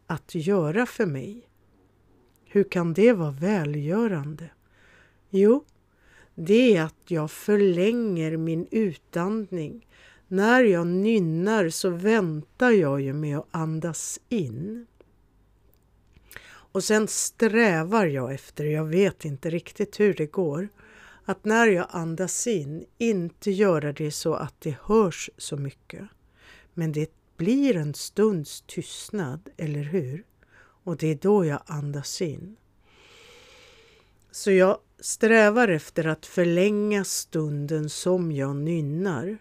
att 0.08 0.36
göra 0.36 0.86
för 0.86 1.06
mig. 1.06 1.48
Hur 2.46 2.64
kan 2.64 2.94
det 2.94 3.14
vara 3.14 3.32
välgörande? 3.32 4.50
Jo, 5.30 5.66
det 6.36 6.78
är 6.78 6.84
att 6.84 7.04
jag 7.08 7.32
förlänger 7.32 8.38
min 8.38 8.68
utandning. 8.72 9.88
När 10.32 10.64
jag 10.64 10.88
nynnar 10.88 11.70
så 11.70 11.90
väntar 11.90 12.72
jag 12.72 13.02
ju 13.02 13.14
med 13.14 13.38
att 13.38 13.48
andas 13.52 14.20
in. 14.30 14.88
Och 16.48 16.84
sen 16.84 17.08
strävar 17.08 18.06
jag 18.06 18.34
efter, 18.34 18.66
jag 18.66 18.86
vet 18.86 19.26
inte 19.26 19.50
riktigt 19.50 20.00
hur 20.00 20.14
det 20.14 20.26
går, 20.26 20.70
att 21.26 21.46
när 21.46 21.68
jag 21.68 21.88
andas 21.90 22.48
in 22.48 22.86
inte 22.98 23.52
göra 23.52 23.94
det 23.94 24.12
så 24.12 24.34
att 24.34 24.62
det 24.62 24.76
hörs 24.84 25.30
så 25.38 25.58
mycket. 25.58 26.08
Men 26.74 26.92
det 26.92 27.12
blir 27.38 27.76
en 27.76 27.94
stunds 27.94 28.64
tystnad, 28.68 29.50
eller 29.58 29.84
hur? 29.84 30.24
Och 30.84 30.98
det 30.98 31.08
är 31.08 31.16
då 31.16 31.46
jag 31.46 31.62
andas 31.66 32.22
in. 32.22 32.56
Så 34.32 34.52
jag 34.52 34.78
strävar 35.00 35.68
efter 35.68 36.08
att 36.08 36.26
förlänga 36.26 37.04
stunden 37.04 37.90
som 37.90 38.32
jag 38.32 38.56
nynnar, 38.56 39.38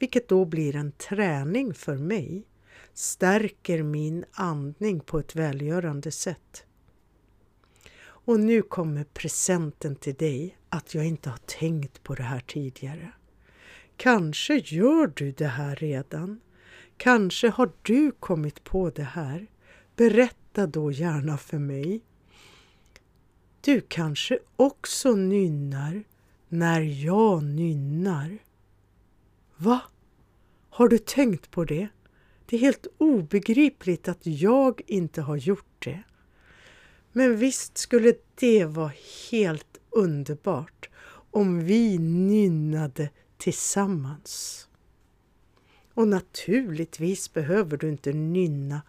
vilket 0.00 0.28
då 0.28 0.44
blir 0.44 0.76
en 0.76 0.92
träning 0.92 1.74
för 1.74 1.96
mig, 1.96 2.46
stärker 2.94 3.82
min 3.82 4.24
andning 4.32 5.00
på 5.00 5.18
ett 5.18 5.36
välgörande 5.36 6.10
sätt. 6.10 6.64
Och 8.02 8.40
nu 8.40 8.62
kommer 8.62 9.04
presenten 9.04 9.96
till 9.96 10.14
dig 10.14 10.56
att 10.68 10.94
jag 10.94 11.06
inte 11.06 11.30
har 11.30 11.38
tänkt 11.46 12.02
på 12.02 12.14
det 12.14 12.22
här 12.22 12.40
tidigare. 12.40 13.12
Kanske 13.96 14.54
gör 14.54 15.12
du 15.16 15.32
det 15.32 15.46
här 15.46 15.76
redan. 15.76 16.40
Kanske 16.96 17.48
har 17.48 17.72
du 17.82 18.12
kommit 18.12 18.64
på 18.64 18.90
det 18.90 19.02
här. 19.02 19.46
Berätta 19.96 20.66
då 20.66 20.92
gärna 20.92 21.38
för 21.38 21.58
mig. 21.58 22.00
Du 23.60 23.80
kanske 23.80 24.38
också 24.56 25.12
nynnar 25.12 26.04
när 26.48 26.80
jag 26.80 27.42
nynnar. 27.42 28.38
Va? 29.62 29.80
Har 30.70 30.88
du 30.88 30.98
tänkt 30.98 31.50
på 31.50 31.64
det? 31.64 31.88
Det 32.46 32.56
är 32.56 32.60
helt 32.60 32.86
obegripligt 32.98 34.08
att 34.08 34.26
jag 34.26 34.80
inte 34.86 35.22
har 35.22 35.36
gjort 35.36 35.74
det. 35.78 36.02
Men 37.12 37.36
visst 37.36 37.78
skulle 37.78 38.14
det 38.34 38.64
vara 38.64 38.92
helt 39.30 39.80
underbart 39.90 40.88
om 41.30 41.64
vi 41.64 41.98
nynnade 41.98 43.10
tillsammans. 43.38 44.68
Och 45.94 46.08
naturligtvis 46.08 47.32
behöver 47.32 47.76
du 47.76 47.88
inte 47.88 48.12
nynna 48.12 48.82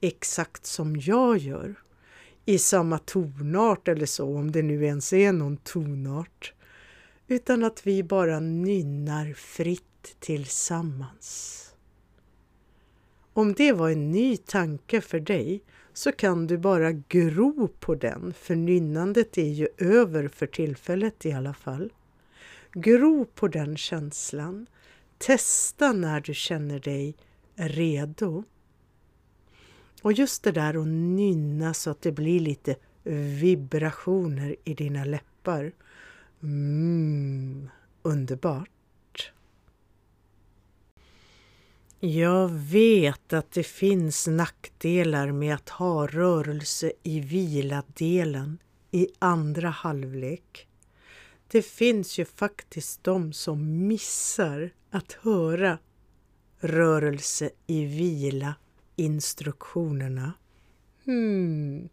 exakt 0.00 0.66
som 0.66 0.96
jag 0.96 1.38
gör 1.38 1.74
i 2.44 2.58
samma 2.58 2.98
tonart 2.98 3.88
eller 3.88 4.06
så, 4.06 4.36
om 4.36 4.52
det 4.52 4.62
nu 4.62 4.84
ens 4.84 5.12
är 5.12 5.32
någon 5.32 5.56
tonart. 5.56 6.54
Utan 7.26 7.64
att 7.64 7.86
vi 7.86 8.02
bara 8.02 8.40
nynnar 8.40 9.32
fritt 9.32 9.87
tillsammans. 10.20 11.64
Om 13.32 13.52
det 13.52 13.72
var 13.72 13.90
en 13.90 14.10
ny 14.10 14.36
tanke 14.36 15.00
för 15.00 15.20
dig 15.20 15.62
så 15.92 16.12
kan 16.12 16.46
du 16.46 16.58
bara 16.58 16.92
gro 16.92 17.68
på 17.80 17.94
den, 17.94 18.34
för 18.38 18.54
nynnandet 18.54 19.38
är 19.38 19.50
ju 19.50 19.68
över 19.78 20.28
för 20.28 20.46
tillfället 20.46 21.26
i 21.26 21.32
alla 21.32 21.54
fall. 21.54 21.92
Gro 22.72 23.24
på 23.24 23.48
den 23.48 23.76
känslan. 23.76 24.66
Testa 25.18 25.92
när 25.92 26.20
du 26.20 26.34
känner 26.34 26.80
dig 26.80 27.16
redo. 27.54 28.44
Och 30.02 30.12
just 30.12 30.42
det 30.42 30.52
där 30.52 30.80
att 30.80 30.88
nynna 30.88 31.74
så 31.74 31.90
att 31.90 32.02
det 32.02 32.12
blir 32.12 32.40
lite 32.40 32.76
vibrationer 33.40 34.56
i 34.64 34.74
dina 34.74 35.04
läppar. 35.04 35.72
Mm, 36.42 37.70
underbart. 38.02 38.70
Jag 42.00 42.48
vet 42.48 43.32
att 43.32 43.52
det 43.52 43.62
finns 43.62 44.26
nackdelar 44.26 45.32
med 45.32 45.54
att 45.54 45.68
ha 45.68 46.06
rörelse 46.06 46.92
i 47.02 47.20
viladelen 47.20 48.58
i 48.90 49.08
andra 49.18 49.68
halvlek. 49.68 50.68
Det 51.48 51.62
finns 51.62 52.18
ju 52.18 52.24
faktiskt 52.24 53.04
de 53.04 53.32
som 53.32 53.86
missar 53.86 54.70
att 54.90 55.12
höra 55.12 55.78
rörelse 56.58 57.50
i 57.66 57.84
vila 57.84 58.54
instruktionerna. 58.96 60.32
Hmm, 61.04 61.88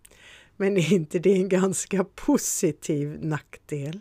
men 0.57 0.77
är 0.77 0.93
inte 0.93 1.19
det 1.19 1.33
en 1.33 1.49
ganska 1.49 2.03
positiv 2.03 3.17
nackdel? 3.21 3.99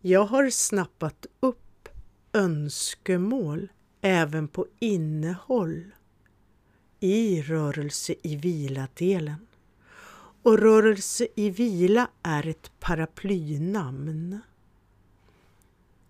Jag 0.00 0.24
har 0.24 0.50
snappat 0.50 1.26
upp 1.40 1.67
önskemål 2.38 3.68
även 4.00 4.48
på 4.48 4.66
innehåll 4.78 5.84
i 7.00 7.42
rörelse 7.42 8.14
i 8.22 8.36
vila-delen. 8.36 9.46
Och 10.42 10.58
rörelse 10.58 11.28
i 11.34 11.50
vila 11.50 12.10
är 12.22 12.46
ett 12.46 12.70
paraplynamn. 12.80 14.40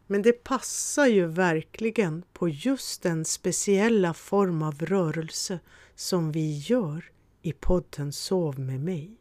Men 0.06 0.22
det 0.22 0.44
passar 0.44 1.06
ju 1.06 1.26
verkligen 1.26 2.22
på 2.32 2.48
just 2.48 3.02
den 3.02 3.24
speciella 3.24 4.14
form 4.14 4.62
av 4.62 4.78
rörelse 4.78 5.58
som 5.94 6.32
vi 6.32 6.58
gör 6.58 7.10
i 7.42 7.52
podden 7.52 8.12
Sov 8.12 8.58
med 8.58 8.80
mig. 8.80 9.16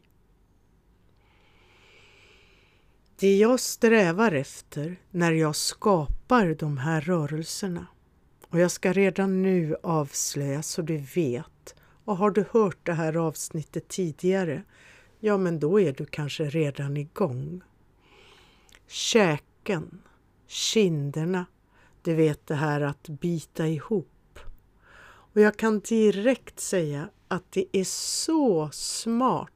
Det 3.19 3.37
jag 3.37 3.59
strävar 3.59 4.31
efter 4.31 4.99
när 5.11 5.31
jag 5.31 5.55
skapar 5.55 6.55
de 6.59 6.77
här 6.77 7.01
rörelserna 7.01 7.87
och 8.49 8.59
jag 8.59 8.71
ska 8.71 8.93
redan 8.93 9.41
nu 9.41 9.75
avslöja 9.83 10.63
så 10.63 10.81
du 10.81 10.97
vet 10.97 11.75
och 12.05 12.17
har 12.17 12.31
du 12.31 12.45
hört 12.51 12.77
det 12.83 12.93
här 12.93 13.17
avsnittet 13.17 13.87
tidigare 13.87 14.63
ja 15.19 15.37
men 15.37 15.59
då 15.59 15.79
är 15.79 15.93
du 15.93 16.05
kanske 16.05 16.43
redan 16.43 16.97
igång. 16.97 17.61
Käken, 18.87 20.01
kinderna, 20.47 21.45
du 22.01 22.15
vet 22.15 22.47
det 22.47 22.55
här 22.55 22.81
att 22.81 23.09
bita 23.09 23.67
ihop. 23.67 24.39
Och 25.33 25.41
jag 25.41 25.57
kan 25.57 25.79
direkt 25.79 26.59
säga 26.59 27.09
att 27.27 27.51
det 27.51 27.65
är 27.71 27.83
så 27.83 28.69
smart 28.71 29.51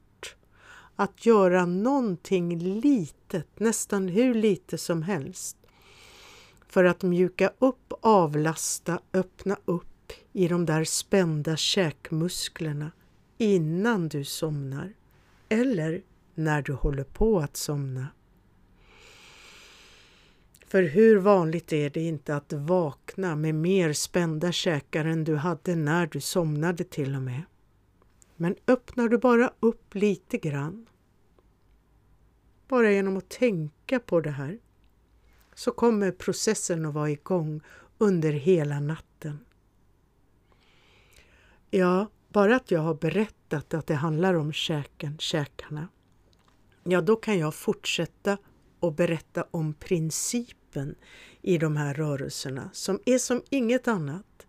att 1.02 1.26
göra 1.26 1.66
någonting 1.66 2.58
litet, 2.58 3.60
nästan 3.60 4.08
hur 4.08 4.34
lite 4.34 4.78
som 4.78 5.02
helst, 5.02 5.56
för 6.68 6.84
att 6.84 7.02
mjuka 7.02 7.52
upp, 7.58 7.92
avlasta, 8.00 9.00
öppna 9.12 9.56
upp 9.64 10.12
i 10.32 10.48
de 10.48 10.66
där 10.66 10.84
spända 10.84 11.56
käkmusklerna 11.56 12.90
innan 13.38 14.08
du 14.08 14.24
somnar 14.24 14.92
eller 15.48 16.02
när 16.34 16.62
du 16.62 16.72
håller 16.72 17.04
på 17.04 17.38
att 17.40 17.56
somna. 17.56 18.06
För 20.66 20.82
hur 20.82 21.16
vanligt 21.16 21.72
är 21.72 21.90
det 21.90 22.00
inte 22.00 22.36
att 22.36 22.52
vakna 22.52 23.36
med 23.36 23.54
mer 23.54 23.92
spända 23.92 24.52
käkar 24.52 25.04
än 25.04 25.24
du 25.24 25.36
hade 25.36 25.76
när 25.76 26.06
du 26.06 26.20
somnade 26.20 26.84
till 26.84 27.14
och 27.14 27.22
med? 27.22 27.42
Men 28.36 28.56
öppnar 28.66 29.08
du 29.08 29.18
bara 29.18 29.52
upp 29.60 29.94
lite 29.94 30.38
grann, 30.38 30.86
bara 32.72 32.92
genom 32.92 33.16
att 33.16 33.28
tänka 33.28 34.00
på 34.00 34.20
det 34.20 34.30
här, 34.30 34.58
så 35.54 35.70
kommer 35.70 36.10
processen 36.10 36.86
att 36.86 36.94
vara 36.94 37.10
igång 37.10 37.60
under 37.98 38.32
hela 38.32 38.80
natten. 38.80 39.38
Ja, 41.70 42.10
bara 42.28 42.56
att 42.56 42.70
jag 42.70 42.80
har 42.80 42.94
berättat 42.94 43.74
att 43.74 43.86
det 43.86 43.94
handlar 43.94 44.34
om 44.34 44.52
käken, 44.52 45.18
käkarna, 45.18 45.88
ja 46.84 47.00
då 47.00 47.16
kan 47.16 47.38
jag 47.38 47.54
fortsätta 47.54 48.38
och 48.80 48.92
berätta 48.92 49.46
om 49.50 49.74
principen 49.74 50.94
i 51.42 51.58
de 51.58 51.76
här 51.76 51.94
rörelserna 51.94 52.70
som 52.72 53.00
är 53.04 53.18
som 53.18 53.42
inget 53.50 53.88
annat. 53.88 54.46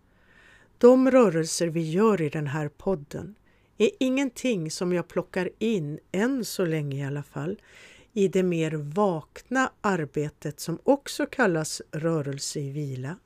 De 0.78 1.10
rörelser 1.10 1.68
vi 1.68 1.90
gör 1.90 2.22
i 2.22 2.28
den 2.28 2.46
här 2.46 2.68
podden 2.68 3.34
är 3.78 3.90
ingenting 4.00 4.70
som 4.70 4.92
jag 4.92 5.08
plockar 5.08 5.50
in, 5.58 5.98
än 6.12 6.44
så 6.44 6.64
länge 6.64 7.04
i 7.04 7.06
alla 7.06 7.22
fall, 7.22 7.58
i 8.16 8.28
det 8.28 8.42
mer 8.42 8.72
vakna 8.72 9.72
arbetet 9.80 10.60
som 10.60 10.78
också 10.82 11.26
kallas 11.26 11.82
rörelse 11.92 12.60
i 12.60 12.70
vila. 12.70 13.16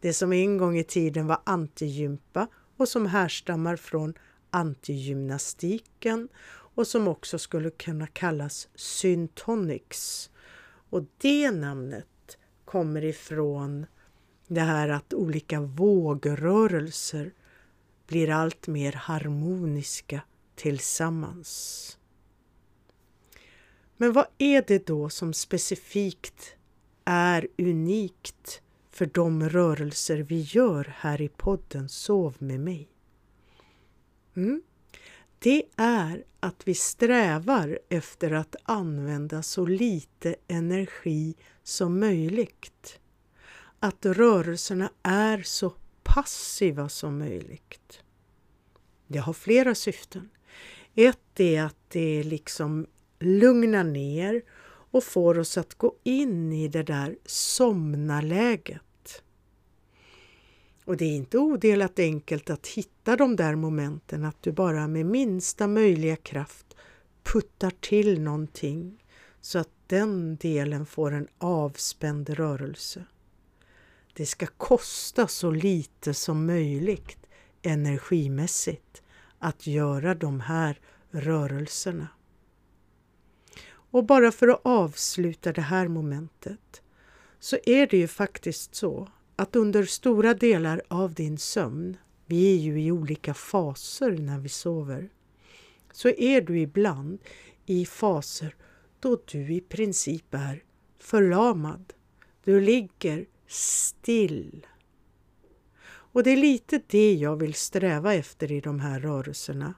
Det 0.00 0.12
som 0.12 0.32
en 0.32 0.58
gång 0.58 0.78
i 0.78 0.84
tiden 0.84 1.26
var 1.26 1.40
antigympa 1.44 2.48
och 2.76 2.88
som 2.88 3.06
härstammar 3.06 3.76
från 3.76 4.14
antigymnastiken 4.50 6.28
och 6.74 6.86
som 6.86 7.08
också 7.08 7.38
skulle 7.38 7.70
kunna 7.70 8.06
kallas 8.06 8.68
syntonics. 8.74 10.30
Och 10.90 11.04
det 11.18 11.50
namnet 11.50 12.38
kommer 12.64 13.04
ifrån 13.04 13.86
det 14.48 14.60
här 14.60 14.88
att 14.88 15.14
olika 15.14 15.60
vågrörelser 15.60 17.32
blir 18.06 18.30
allt 18.30 18.66
mer 18.66 18.92
harmoniska 18.92 20.20
tillsammans. 20.54 21.98
Men 24.02 24.12
vad 24.12 24.26
är 24.38 24.64
det 24.66 24.86
då 24.86 25.08
som 25.08 25.32
specifikt 25.32 26.56
är 27.04 27.48
unikt 27.58 28.62
för 28.90 29.06
de 29.06 29.48
rörelser 29.48 30.18
vi 30.18 30.40
gör 30.40 30.94
här 30.98 31.20
i 31.20 31.28
podden 31.28 31.88
Sov 31.88 32.36
med 32.38 32.60
mig? 32.60 32.88
Mm. 34.36 34.62
Det 35.38 35.64
är 35.76 36.24
att 36.40 36.68
vi 36.68 36.74
strävar 36.74 37.78
efter 37.88 38.30
att 38.30 38.56
använda 38.62 39.42
så 39.42 39.66
lite 39.66 40.34
energi 40.48 41.34
som 41.62 42.00
möjligt. 42.00 43.00
Att 43.78 44.06
rörelserna 44.06 44.90
är 45.02 45.42
så 45.42 45.74
passiva 46.02 46.88
som 46.88 47.18
möjligt. 47.18 48.02
Det 49.06 49.18
har 49.18 49.32
flera 49.32 49.74
syften. 49.74 50.30
Ett 50.94 51.40
är 51.40 51.62
att 51.62 51.76
det 51.88 52.22
liksom 52.22 52.86
lugnar 53.22 53.84
ner 53.84 54.42
och 54.90 55.04
får 55.04 55.38
oss 55.38 55.58
att 55.58 55.74
gå 55.74 55.94
in 56.02 56.52
i 56.52 56.68
det 56.68 56.82
där 56.82 57.16
somnaläget. 57.26 59.22
Och 60.84 60.96
det 60.96 61.04
är 61.04 61.16
inte 61.16 61.38
odelat 61.38 61.98
enkelt 61.98 62.50
att 62.50 62.66
hitta 62.66 63.16
de 63.16 63.36
där 63.36 63.54
momenten, 63.54 64.24
att 64.24 64.42
du 64.42 64.52
bara 64.52 64.88
med 64.88 65.06
minsta 65.06 65.66
möjliga 65.66 66.16
kraft 66.16 66.76
puttar 67.22 67.70
till 67.70 68.20
någonting 68.20 69.04
så 69.40 69.58
att 69.58 69.70
den 69.86 70.36
delen 70.36 70.86
får 70.86 71.12
en 71.12 71.28
avspänd 71.38 72.30
rörelse. 72.30 73.04
Det 74.12 74.26
ska 74.26 74.46
kosta 74.46 75.26
så 75.28 75.50
lite 75.50 76.14
som 76.14 76.46
möjligt 76.46 77.26
energimässigt 77.62 79.02
att 79.38 79.66
göra 79.66 80.14
de 80.14 80.40
här 80.40 80.80
rörelserna. 81.10 82.08
Och 83.92 84.04
bara 84.06 84.32
för 84.32 84.48
att 84.48 84.60
avsluta 84.62 85.52
det 85.52 85.62
här 85.62 85.88
momentet 85.88 86.82
så 87.38 87.58
är 87.64 87.86
det 87.86 87.96
ju 87.96 88.08
faktiskt 88.08 88.74
så 88.74 89.08
att 89.36 89.56
under 89.56 89.84
stora 89.84 90.34
delar 90.34 90.82
av 90.88 91.14
din 91.14 91.38
sömn, 91.38 91.96
vi 92.26 92.54
är 92.54 92.58
ju 92.58 92.82
i 92.82 92.90
olika 92.90 93.34
faser 93.34 94.10
när 94.10 94.38
vi 94.38 94.48
sover, 94.48 95.10
så 95.92 96.08
är 96.08 96.40
du 96.40 96.60
ibland 96.60 97.18
i 97.66 97.86
faser 97.86 98.54
då 99.00 99.18
du 99.24 99.52
i 99.52 99.60
princip 99.60 100.34
är 100.34 100.64
förlamad. 100.98 101.92
Du 102.44 102.60
ligger 102.60 103.26
still. 103.46 104.66
Och 105.84 106.22
det 106.22 106.30
är 106.30 106.36
lite 106.36 106.80
det 106.86 107.14
jag 107.14 107.36
vill 107.36 107.54
sträva 107.54 108.14
efter 108.14 108.52
i 108.52 108.60
de 108.60 108.80
här 108.80 109.00
rörelserna. 109.00 109.74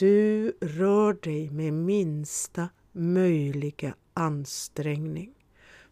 Du 0.00 0.52
rör 0.60 1.12
dig 1.12 1.50
med 1.50 1.72
minsta 1.72 2.68
möjliga 2.92 3.94
ansträngning 4.14 5.34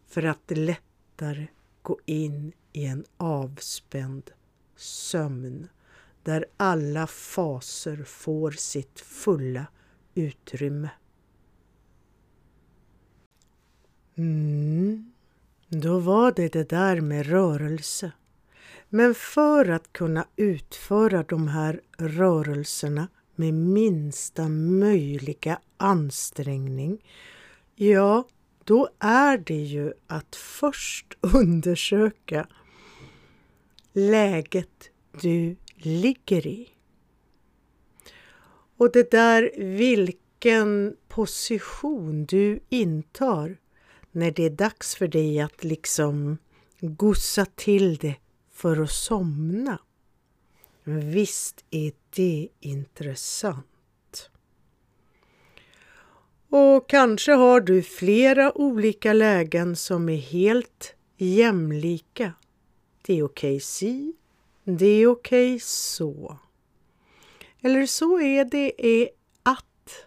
för 0.07 0.23
att 0.23 0.51
lättare 0.51 1.47
gå 1.81 1.99
in 2.05 2.51
i 2.73 2.85
en 2.85 3.05
avspänd 3.17 4.31
sömn 4.75 5.67
där 6.23 6.45
alla 6.57 7.07
faser 7.07 8.03
får 8.03 8.51
sitt 8.51 8.99
fulla 8.99 9.65
utrymme. 10.15 10.89
Mm, 14.15 15.11
då 15.67 15.99
var 15.99 16.31
det 16.31 16.53
det 16.53 16.69
där 16.69 17.01
med 17.01 17.25
rörelse. 17.25 18.11
Men 18.89 19.15
för 19.15 19.69
att 19.69 19.93
kunna 19.93 20.27
utföra 20.35 21.23
de 21.23 21.47
här 21.47 21.81
rörelserna 21.97 23.07
med 23.39 23.53
minsta 23.53 24.49
möjliga 24.49 25.59
ansträngning, 25.77 27.03
ja, 27.75 28.27
då 28.63 28.89
är 28.99 29.37
det 29.37 29.63
ju 29.63 29.93
att 30.07 30.35
först 30.35 31.17
undersöka 31.21 32.47
läget 33.93 34.89
du 35.21 35.55
ligger 35.75 36.47
i. 36.47 36.69
Och 38.77 38.91
det 38.91 39.11
där 39.11 39.51
vilken 39.57 40.95
position 41.07 42.25
du 42.25 42.59
intar 42.69 43.57
när 44.11 44.31
det 44.31 44.43
är 44.43 44.49
dags 44.49 44.95
för 44.95 45.07
dig 45.07 45.39
att 45.39 45.63
liksom 45.63 46.37
gossa 46.81 47.45
till 47.45 47.97
det 47.97 48.15
för 48.51 48.81
att 48.81 48.91
somna. 48.91 49.79
Visst 50.97 51.65
är 51.69 51.91
det 52.09 52.47
intressant. 52.59 53.65
Och 56.49 56.89
kanske 56.89 57.31
har 57.31 57.61
du 57.61 57.83
flera 57.83 58.57
olika 58.57 59.13
lägen 59.13 59.75
som 59.75 60.09
är 60.09 60.17
helt 60.17 60.95
jämlika. 61.17 62.33
Det 63.01 63.13
är 63.13 63.23
okej 63.23 63.55
okay 63.55 63.59
si, 63.59 64.13
det 64.63 64.85
är 64.85 65.07
okej 65.07 65.53
okay 65.53 65.59
så. 65.59 66.37
Eller 67.61 67.85
så 67.85 68.19
är 68.19 68.45
det 68.45 68.85
är 68.87 69.09
att 69.43 70.05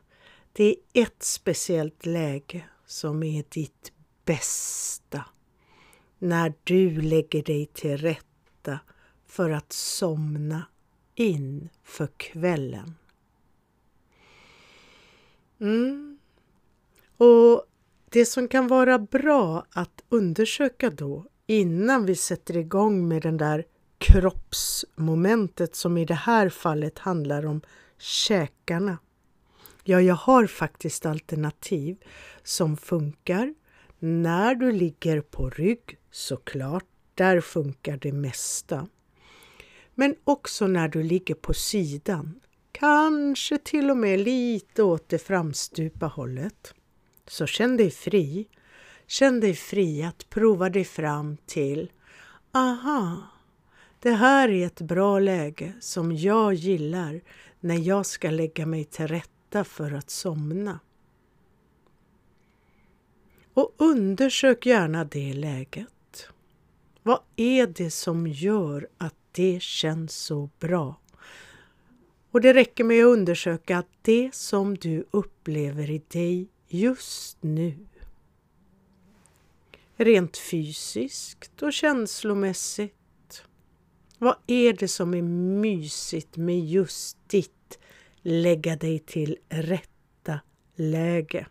det 0.52 0.76
är 0.92 1.02
ett 1.02 1.22
speciellt 1.22 2.06
läge 2.06 2.64
som 2.86 3.22
är 3.22 3.44
ditt 3.48 3.92
bästa. 4.24 5.24
När 6.18 6.54
du 6.64 7.00
lägger 7.00 7.42
dig 7.42 7.66
till 7.66 7.96
rätta 7.96 8.78
för 9.26 9.50
att 9.50 9.72
somna 9.72 10.66
in 11.14 11.68
för 11.82 12.06
kvällen. 12.16 12.94
Mm. 15.60 16.18
Och 17.16 17.64
det 18.08 18.26
som 18.26 18.48
kan 18.48 18.68
vara 18.68 18.98
bra 18.98 19.66
att 19.70 20.04
undersöka 20.08 20.90
då 20.90 21.26
innan 21.46 22.06
vi 22.06 22.14
sätter 22.14 22.56
igång 22.56 23.08
med 23.08 23.22
den 23.22 23.36
där 23.36 23.64
kroppsmomentet 23.98 25.74
som 25.74 25.98
i 25.98 26.04
det 26.04 26.14
här 26.14 26.48
fallet 26.48 26.98
handlar 26.98 27.46
om 27.46 27.60
käkarna. 27.98 28.98
Ja, 29.84 30.00
jag 30.00 30.14
har 30.14 30.46
faktiskt 30.46 31.06
alternativ 31.06 31.96
som 32.42 32.76
funkar 32.76 33.54
när 33.98 34.54
du 34.54 34.72
ligger 34.72 35.20
på 35.20 35.50
rygg 35.50 35.98
såklart, 36.10 36.84
där 37.14 37.40
funkar 37.40 37.96
det 37.96 38.12
mesta. 38.12 38.86
Men 39.94 40.14
också 40.24 40.66
när 40.66 40.88
du 40.88 41.02
ligger 41.02 41.34
på 41.34 41.54
sidan, 41.54 42.40
kanske 42.72 43.58
till 43.58 43.90
och 43.90 43.96
med 43.96 44.20
lite 44.20 44.82
åt 44.82 45.08
det 45.08 45.18
framstupa 45.18 46.06
hållet. 46.06 46.74
Så 47.26 47.46
känn 47.46 47.76
dig 47.76 47.90
fri. 47.90 48.48
Känn 49.06 49.40
dig 49.40 49.54
fri 49.54 50.02
att 50.02 50.30
prova 50.30 50.70
dig 50.70 50.84
fram 50.84 51.36
till 51.46 51.90
Aha, 52.52 53.22
det 54.00 54.10
här 54.10 54.48
är 54.48 54.66
ett 54.66 54.80
bra 54.80 55.18
läge 55.18 55.72
som 55.80 56.12
jag 56.12 56.54
gillar 56.54 57.20
när 57.60 57.76
jag 57.76 58.06
ska 58.06 58.30
lägga 58.30 58.66
mig 58.66 58.84
till 58.84 59.08
rätta 59.08 59.64
för 59.64 59.92
att 59.92 60.10
somna. 60.10 60.80
Och 63.54 63.74
undersök 63.76 64.66
gärna 64.66 65.04
det 65.04 65.32
läget. 65.32 66.28
Vad 67.02 67.20
är 67.36 67.66
det 67.66 67.90
som 67.90 68.26
gör 68.26 68.88
att 68.98 69.14
det 69.32 69.62
känns 69.62 70.16
så 70.16 70.50
bra? 70.58 70.96
Och 72.30 72.40
det 72.40 72.54
räcker 72.54 72.84
med 72.84 73.04
att 73.04 73.08
undersöka 73.08 73.78
att 73.78 73.88
det 74.02 74.34
som 74.34 74.74
du 74.74 75.04
upplever 75.10 75.90
i 75.90 76.02
dig 76.08 76.48
just 76.68 77.38
nu 77.40 77.74
rent 79.96 80.36
fysiskt 80.36 81.62
och 81.62 81.72
känslomässigt 81.72 83.44
vad 84.18 84.36
är 84.46 84.72
det 84.72 84.88
som 84.88 85.14
är 85.14 85.22
mysigt 85.22 86.36
med 86.36 86.60
just 86.60 87.28
ditt 87.28 87.78
lägga 88.22 88.76
dig 88.76 88.98
till 88.98 89.38
rätta 89.48 90.40
läge? 90.74 91.46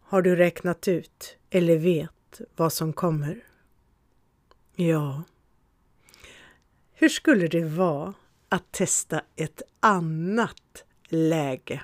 Har 0.00 0.22
du 0.22 0.36
räknat 0.36 0.88
ut 0.88 1.36
eller 1.50 1.76
vet 1.76 2.40
vad 2.56 2.72
som 2.72 2.92
kommer? 2.92 3.44
Ja. 4.80 5.22
Hur 6.92 7.08
skulle 7.08 7.48
det 7.48 7.64
vara 7.64 8.14
att 8.48 8.72
testa 8.72 9.22
ett 9.36 9.62
annat 9.80 10.84
läge? 11.08 11.82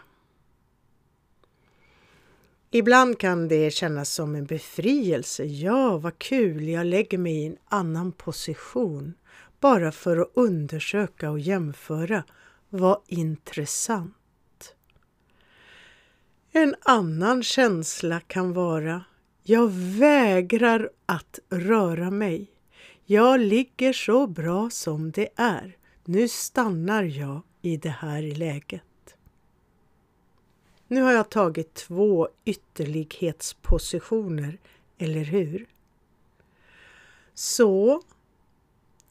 Ibland 2.70 3.18
kan 3.18 3.48
det 3.48 3.70
kännas 3.70 4.10
som 4.10 4.34
en 4.34 4.46
befrielse. 4.46 5.44
Ja, 5.44 5.98
vad 5.98 6.18
kul, 6.18 6.68
jag 6.68 6.86
lägger 6.86 7.18
mig 7.18 7.42
i 7.42 7.46
en 7.46 7.56
annan 7.64 8.12
position 8.12 9.14
bara 9.60 9.92
för 9.92 10.16
att 10.16 10.30
undersöka 10.34 11.30
och 11.30 11.40
jämföra. 11.40 12.24
Vad 12.68 13.02
intressant. 13.06 14.74
En 16.52 16.74
annan 16.80 17.42
känsla 17.42 18.20
kan 18.20 18.52
vara 18.52 19.04
jag 19.42 19.68
vägrar 19.72 20.90
att 21.06 21.38
röra 21.50 22.10
mig. 22.10 22.53
Jag 23.06 23.40
ligger 23.40 23.92
så 23.92 24.26
bra 24.26 24.70
som 24.70 25.10
det 25.10 25.28
är. 25.36 25.76
Nu 26.04 26.28
stannar 26.28 27.02
jag 27.02 27.42
i 27.62 27.76
det 27.76 27.88
här 27.88 28.22
läget. 28.22 29.16
Nu 30.88 31.02
har 31.02 31.12
jag 31.12 31.30
tagit 31.30 31.74
två 31.74 32.28
ytterlighetspositioner, 32.44 34.58
eller 34.98 35.24
hur? 35.24 35.66
Så, 37.34 38.02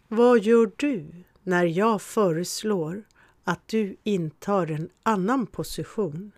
vad 0.07 0.39
gör 0.39 0.71
du 0.75 1.07
när 1.43 1.63
jag 1.63 2.01
föreslår 2.01 3.03
att 3.43 3.67
du 3.67 3.95
intar 4.03 4.71
en 4.71 4.89
annan 5.03 5.47
position 5.47 6.31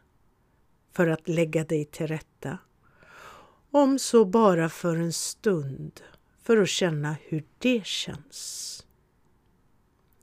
för 0.91 1.07
att 1.07 1.27
lägga 1.27 1.63
dig 1.63 1.85
till 1.85 2.07
rätta? 2.07 2.57
Om 3.71 3.99
så 3.99 4.25
bara 4.25 4.69
för 4.69 4.95
en 4.95 5.13
stund, 5.13 6.01
för 6.45 6.57
att 6.57 6.69
känna 6.69 7.15
hur 7.27 7.43
det 7.57 7.85
känns. 7.85 8.85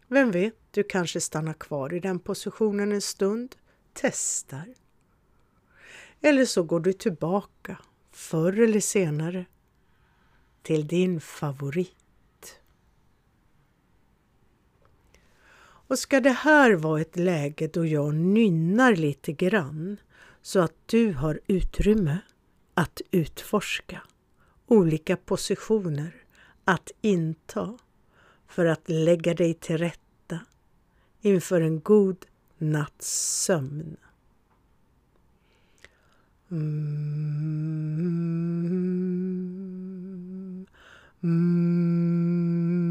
Vem 0.08 0.30
vet, 0.30 0.54
du 0.70 0.82
kanske 0.82 1.20
stannar 1.20 1.52
kvar 1.52 1.94
i 1.94 2.00
den 2.00 2.18
positionen 2.18 2.92
en 2.92 3.00
stund, 3.00 3.56
testar. 3.92 4.74
Eller 6.20 6.44
så 6.44 6.62
går 6.62 6.80
du 6.80 6.92
tillbaka, 6.92 7.78
förr 8.10 8.60
eller 8.60 8.80
senare, 8.80 9.44
till 10.62 10.86
din 10.86 11.20
favorit. 11.20 12.60
Och 15.88 15.98
ska 15.98 16.20
det 16.20 16.30
här 16.30 16.72
vara 16.72 17.00
ett 17.00 17.16
läge 17.16 17.70
då 17.72 17.86
jag 17.86 18.14
nynnar 18.14 18.96
lite 18.96 19.32
grann 19.32 19.96
så 20.42 20.60
att 20.60 20.74
du 20.86 21.12
har 21.12 21.40
utrymme 21.46 22.18
att 22.74 23.00
utforska 23.10 24.02
olika 24.72 25.16
positioner 25.16 26.14
att 26.64 26.90
inta 27.00 27.78
för 28.48 28.66
att 28.66 28.88
lägga 28.88 29.34
dig 29.34 29.54
till 29.54 29.78
rätta 29.78 30.38
inför 31.20 31.60
en 31.60 31.80
god 31.80 32.26
natts 32.58 33.42
sömn. 33.44 33.96
Mm. 36.50 37.42
Mm. 41.22 42.81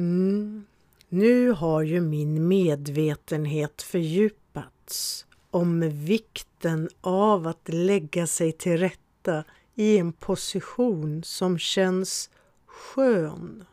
Mm. 0.00 0.64
Nu 1.08 1.50
har 1.50 1.82
ju 1.82 2.00
min 2.00 2.48
medvetenhet 2.48 3.82
fördjupats 3.82 5.26
om 5.50 5.90
vikten 5.90 6.88
av 7.00 7.46
att 7.46 7.68
lägga 7.68 8.26
sig 8.26 8.52
till 8.52 8.76
rätta 8.78 9.44
i 9.74 9.98
en 9.98 10.12
position 10.12 11.22
som 11.24 11.58
känns 11.58 12.30
skön. 12.66 13.64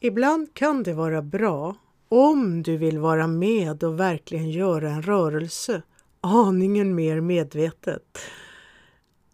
Ibland 0.00 0.54
kan 0.54 0.82
det 0.82 0.94
vara 0.94 1.22
bra 1.22 1.76
om 2.08 2.62
du 2.62 2.76
vill 2.76 2.98
vara 2.98 3.26
med 3.26 3.84
och 3.84 4.00
verkligen 4.00 4.50
göra 4.50 4.90
en 4.90 5.02
rörelse 5.02 5.82
aningen 6.20 6.94
mer 6.94 7.20
medvetet 7.20 8.18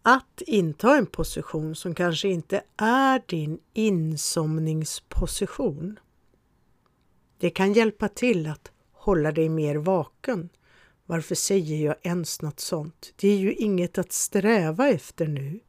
att 0.03 0.41
inta 0.47 0.97
en 0.97 1.05
position 1.05 1.75
som 1.75 1.95
kanske 1.95 2.27
inte 2.27 2.63
är 2.77 3.21
din 3.27 3.59
insomningsposition. 3.73 5.99
Det 7.37 7.49
kan 7.49 7.73
hjälpa 7.73 8.07
till 8.07 8.47
att 8.47 8.71
hålla 8.91 9.31
dig 9.31 9.49
mer 9.49 9.75
vaken. 9.75 10.49
Varför 11.05 11.35
säger 11.35 11.85
jag 11.85 11.95
ens 12.01 12.41
något 12.41 12.59
sånt? 12.59 13.13
Det 13.15 13.27
är 13.27 13.37
ju 13.37 13.53
inget 13.53 13.97
att 13.97 14.11
sträva 14.11 14.89
efter 14.89 15.27
nu. 15.27 15.59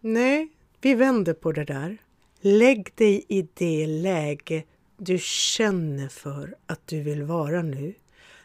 Nej, 0.00 0.48
vi 0.80 0.94
vänder 0.94 1.34
på 1.34 1.52
det 1.52 1.64
där. 1.64 1.98
Lägg 2.40 2.92
dig 2.94 3.24
i 3.28 3.48
det 3.54 3.86
läge 3.86 4.64
du 4.96 5.18
känner 5.18 6.08
för 6.08 6.54
att 6.66 6.86
du 6.86 7.02
vill 7.02 7.22
vara 7.22 7.62
nu. 7.62 7.94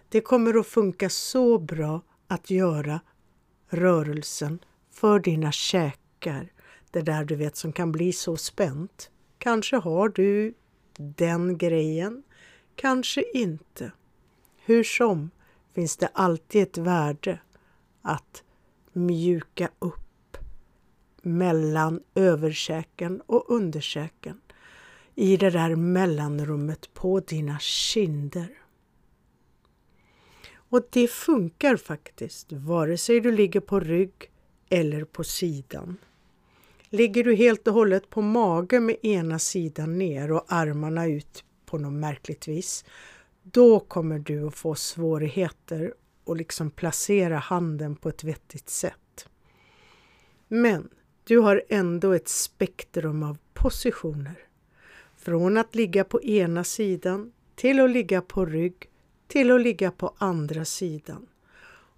Det 0.10 0.22
kommer 0.22 0.60
att 0.60 0.68
funka 0.68 1.10
så 1.10 1.58
bra 1.58 2.02
att 2.28 2.50
göra 2.50 3.00
rörelsen 3.70 4.60
för 4.92 5.20
dina 5.20 5.52
käkar. 5.52 6.52
Det 6.92 7.02
där 7.02 7.26
du 7.26 7.36
vet 7.36 7.56
som 7.56 7.74
kan 7.74 7.92
bli 7.92 8.14
så 8.14 8.38
spänt. 8.38 9.12
Kanske 9.38 9.76
har 9.76 10.10
du 10.10 10.54
den 10.98 11.58
grejen, 11.58 12.24
kanske 12.76 13.24
inte. 13.34 13.92
Hur 14.66 14.84
som 14.84 15.30
finns 15.76 15.98
det 15.98 16.10
alltid 16.14 16.64
ett 16.64 16.78
värde 16.78 17.40
att 18.02 18.44
mjuka 18.94 19.70
upp 19.80 20.38
mellan 21.22 22.02
överkäken 22.16 23.22
och 23.26 23.46
underkäken 23.50 24.42
i 25.16 25.38
det 25.38 25.50
där 25.50 25.76
mellanrummet 25.76 26.94
på 26.94 27.20
dina 27.20 27.60
kinder. 27.60 28.59
Och 30.70 30.88
det 30.90 31.08
funkar 31.08 31.78
faktiskt, 31.78 32.52
vare 32.52 32.98
sig 32.98 33.20
du 33.20 33.32
ligger 33.32 33.60
på 33.60 33.80
rygg 33.80 34.32
eller 34.70 35.04
på 35.04 35.24
sidan. 35.24 35.98
Ligger 36.90 37.24
du 37.24 37.36
helt 37.36 37.68
och 37.68 37.74
hållet 37.74 38.10
på 38.10 38.22
mage 38.22 38.80
med 38.80 38.96
ena 39.02 39.40
sidan 39.40 39.98
ner 39.98 40.32
och 40.32 40.46
armarna 40.48 41.08
ut 41.08 41.44
på 41.66 41.78
något 41.78 41.94
märkligt 41.94 42.48
vis, 42.48 42.86
då 43.44 43.80
kommer 43.80 44.20
du 44.20 44.48
att 44.48 44.56
få 44.56 44.76
svårigheter 44.76 45.94
att 46.26 46.38
liksom 46.38 46.72
placera 46.72 47.38
handen 47.38 47.96
på 47.96 48.10
ett 48.10 48.24
vettigt 48.24 48.70
sätt. 48.70 49.30
Men 50.48 50.90
du 51.24 51.38
har 51.40 51.64
ändå 51.70 52.12
ett 52.12 52.28
spektrum 52.28 53.24
av 53.24 53.38
positioner. 53.54 54.36
Från 55.18 55.58
att 55.58 55.76
ligga 55.76 56.04
på 56.04 56.24
ena 56.24 56.64
sidan 56.64 57.32
till 57.56 57.80
att 57.80 57.90
ligga 57.90 58.22
på 58.22 58.46
rygg 58.46 58.89
till 59.30 59.52
att 59.52 59.62
ligga 59.62 59.92
på 59.92 60.14
andra 60.18 60.66
sidan 60.66 61.28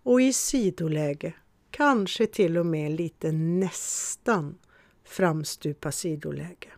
och 0.04 0.22
i 0.22 0.34
sidoläge, 0.34 1.34
kanske 1.72 2.28
till 2.28 2.58
och 2.58 2.66
med 2.66 2.92
lite 2.92 3.32
nästan 3.32 4.58
framstupa 5.04 5.92
sidoläge. 5.92 6.70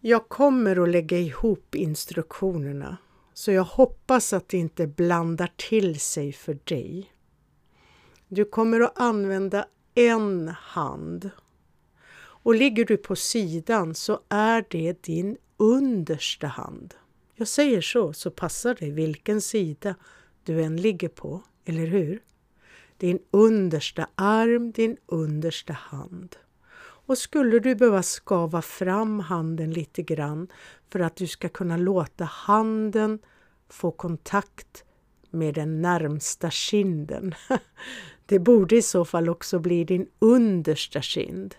Jag 0.00 0.28
kommer 0.28 0.82
att 0.82 0.88
lägga 0.88 1.18
ihop 1.18 1.74
instruktionerna 1.74 2.96
så 3.34 3.52
jag 3.52 3.64
hoppas 3.64 4.32
att 4.32 4.48
det 4.48 4.58
inte 4.58 4.86
blandar 4.86 5.52
till 5.56 6.00
sig 6.00 6.32
för 6.32 6.58
dig. 6.64 7.12
Du 8.28 8.44
kommer 8.44 8.80
att 8.80 9.00
använda 9.00 9.66
en 9.94 10.48
hand 10.48 11.30
och 12.16 12.54
ligger 12.54 12.84
du 12.84 12.96
på 12.96 13.16
sidan 13.16 13.94
så 13.94 14.20
är 14.28 14.64
det 14.70 15.02
din 15.02 15.36
understa 15.56 16.46
hand. 16.46 16.94
Jag 17.34 17.48
säger 17.48 17.80
så, 17.80 18.12
så 18.12 18.30
passar 18.30 18.76
det 18.80 18.90
vilken 18.90 19.40
sida 19.40 19.94
du 20.44 20.62
än 20.62 20.76
ligger 20.76 21.08
på, 21.08 21.42
eller 21.64 21.86
hur? 21.86 22.22
Din 22.96 23.18
understa 23.30 24.08
arm, 24.14 24.72
din 24.72 24.96
understa 25.06 25.72
hand. 25.72 26.36
Och 27.06 27.18
skulle 27.18 27.58
du 27.58 27.74
behöva 27.74 28.02
skava 28.02 28.62
fram 28.62 29.20
handen 29.20 29.70
lite 29.70 30.02
grann 30.02 30.48
för 30.90 31.00
att 31.00 31.16
du 31.16 31.26
ska 31.26 31.48
kunna 31.48 31.76
låta 31.76 32.24
handen 32.24 33.18
få 33.68 33.90
kontakt 33.90 34.84
med 35.30 35.54
den 35.54 35.82
närmsta 35.82 36.50
kinden. 36.50 37.34
Det 38.26 38.38
borde 38.38 38.76
i 38.76 38.82
så 38.82 39.04
fall 39.04 39.28
också 39.28 39.58
bli 39.58 39.84
din 39.84 40.06
understa 40.18 41.02
kind. 41.02 41.54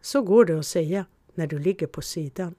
Så 0.00 0.22
går 0.22 0.44
det 0.44 0.58
att 0.58 0.66
säga 0.66 1.06
när 1.34 1.46
du 1.46 1.58
ligger 1.58 1.86
på 1.86 2.02
sidan 2.02 2.54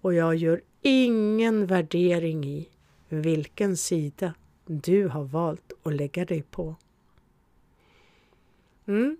och 0.00 0.14
jag 0.14 0.36
gör 0.36 0.60
ingen 0.82 1.66
värdering 1.66 2.44
i 2.44 2.68
vilken 3.08 3.76
sida 3.76 4.34
du 4.66 5.08
har 5.08 5.24
valt 5.24 5.72
att 5.82 5.94
lägga 5.94 6.24
dig 6.24 6.42
på. 6.42 6.76
Mm. 8.86 9.16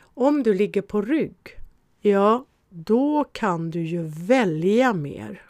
Om 0.00 0.42
du 0.42 0.54
ligger 0.54 0.82
på 0.82 1.02
rygg, 1.02 1.58
ja, 2.00 2.44
då 2.68 3.24
kan 3.32 3.70
du 3.70 3.82
ju 3.82 4.02
välja 4.02 4.92
mer 4.92 5.42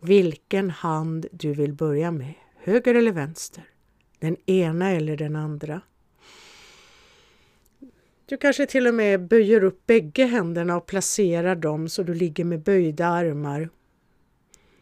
vilken 0.00 0.70
hand 0.70 1.26
du 1.32 1.54
vill 1.54 1.72
börja 1.72 2.10
med, 2.10 2.34
höger 2.56 2.94
eller 2.94 3.12
vänster, 3.12 3.64
den 4.18 4.36
ena 4.46 4.90
eller 4.90 5.16
den 5.16 5.36
andra. 5.36 5.80
Du 8.28 8.36
kanske 8.36 8.66
till 8.66 8.86
och 8.86 8.94
med 8.94 9.28
böjer 9.28 9.64
upp 9.64 9.86
bägge 9.86 10.24
händerna 10.24 10.76
och 10.76 10.86
placerar 10.86 11.56
dem 11.56 11.88
så 11.88 12.02
du 12.02 12.14
ligger 12.14 12.44
med 12.44 12.62
böjda 12.62 13.06
armar 13.06 13.68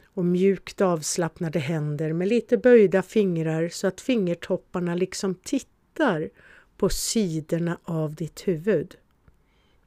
och 0.05 0.25
mjukt 0.25 0.81
avslappnade 0.81 1.59
händer 1.59 2.13
med 2.13 2.29
lite 2.29 2.57
böjda 2.57 3.03
fingrar 3.03 3.69
så 3.69 3.87
att 3.87 4.01
fingertopparna 4.01 4.95
liksom 4.95 5.35
tittar 5.35 6.31
på 6.77 6.89
sidorna 6.89 7.79
av 7.85 8.15
ditt 8.15 8.49
huvud. 8.49 8.97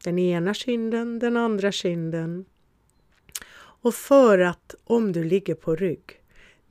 Den 0.04 0.20
ena 0.20 0.54
kinden, 0.54 1.20
den 1.20 1.38
andra 1.38 1.72
kinden. 1.72 2.46
Och 3.82 3.94
för 3.94 4.40
att, 4.40 4.76
om 4.84 5.12
du 5.12 5.24
ligger 5.24 5.56
på 5.56 5.76
rygg, 5.76 6.22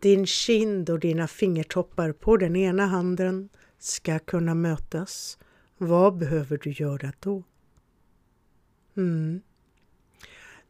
din 0.01 0.27
kind 0.27 0.91
och 0.91 1.01
dina 1.01 1.29
fingertoppar 1.29 2.13
på 2.13 2.37
den 2.37 2.57
ena 2.57 2.87
handen 2.87 3.49
ska 3.79 4.19
kunna 4.19 4.55
mötas 4.55 5.39
vad 5.79 6.17
behöver 6.17 6.59
du 6.63 6.71
göra 6.71 7.13
då? 7.21 7.43
Mm. 8.97 9.41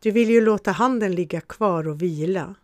Du 0.00 0.10
vill 0.10 0.30
ju 0.30 0.40
låta 0.40 0.70
handen 0.70 1.14
ligga 1.14 1.40
kvar 1.40 1.88
och 1.88 2.02
vila. 2.02 2.54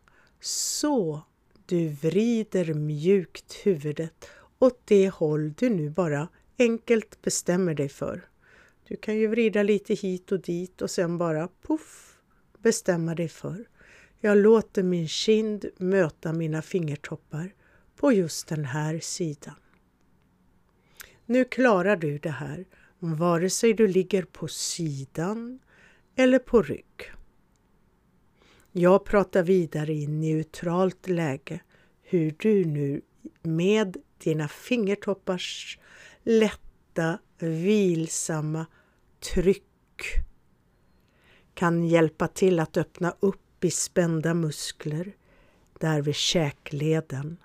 Så 0.40 1.22
du 1.66 1.88
vrider 1.88 2.74
mjukt 2.74 3.52
huvudet 3.64 4.28
åt 4.58 4.82
det 4.84 5.08
håll 5.08 5.52
du 5.52 5.70
nu 5.70 5.90
bara 5.90 6.28
enkelt 6.58 7.22
bestämmer 7.22 7.74
dig 7.74 7.88
för. 7.88 8.28
Du 8.88 8.96
kan 8.96 9.16
ju 9.16 9.26
vrida 9.26 9.62
lite 9.62 9.94
hit 9.94 10.32
och 10.32 10.40
dit 10.40 10.82
och 10.82 10.90
sen 10.90 11.18
bara 11.18 11.48
puff 11.62 12.18
bestämma 12.58 13.14
dig 13.14 13.28
för. 13.28 13.64
Jag 14.20 14.38
låter 14.38 14.82
min 14.82 15.08
kind 15.08 15.64
möta 15.76 16.32
mina 16.32 16.62
fingertoppar 16.62 17.54
på 17.96 18.12
just 18.12 18.48
den 18.48 18.64
här 18.64 18.98
sidan. 18.98 19.54
Nu 21.26 21.44
klarar 21.44 21.96
du 21.96 22.18
det 22.18 22.30
här 22.30 22.64
vare 22.98 23.50
sig 23.50 23.72
du 23.72 23.88
ligger 23.88 24.22
på 24.22 24.48
sidan 24.48 25.58
eller 26.16 26.38
på 26.38 26.62
rygg. 26.62 27.12
Jag 28.72 29.04
pratar 29.04 29.42
vidare 29.42 29.92
i 29.92 30.06
neutralt 30.06 31.08
läge 31.08 31.60
hur 32.02 32.34
du 32.38 32.64
nu 32.64 33.00
med 33.42 33.96
dina 34.18 34.48
fingertoppars 34.48 35.78
lätta, 36.22 37.18
vilsamma 37.38 38.66
tryck 39.20 39.62
kan 41.54 41.84
hjälpa 41.84 42.28
till 42.28 42.60
att 42.60 42.76
öppna 42.76 43.14
upp 43.20 43.64
i 43.64 43.70
spända 43.70 44.34
muskler 44.34 45.16
där 45.80 46.02
vid 46.02 46.14
käkleden. 46.14 47.36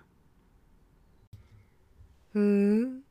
Mm. 2.34 3.04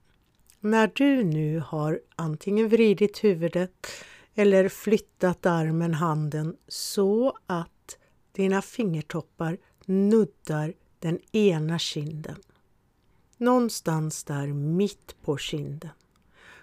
När 0.61 0.91
du 0.95 1.25
nu 1.25 1.63
har 1.67 2.01
antingen 2.17 2.69
vridit 2.69 3.25
huvudet 3.25 3.87
eller 4.35 4.69
flyttat 4.69 5.47
armen, 5.47 5.95
handen 5.95 6.57
så 6.69 7.39
att 7.47 7.99
dina 8.33 8.63
fingertoppar 8.63 9.59
nuddar 9.87 10.75
den 10.99 11.19
ena 11.33 11.79
kinden. 11.79 12.37
Någonstans 13.37 14.25
där 14.25 14.47
mitt 14.47 15.17
på 15.23 15.37
kinden. 15.37 15.91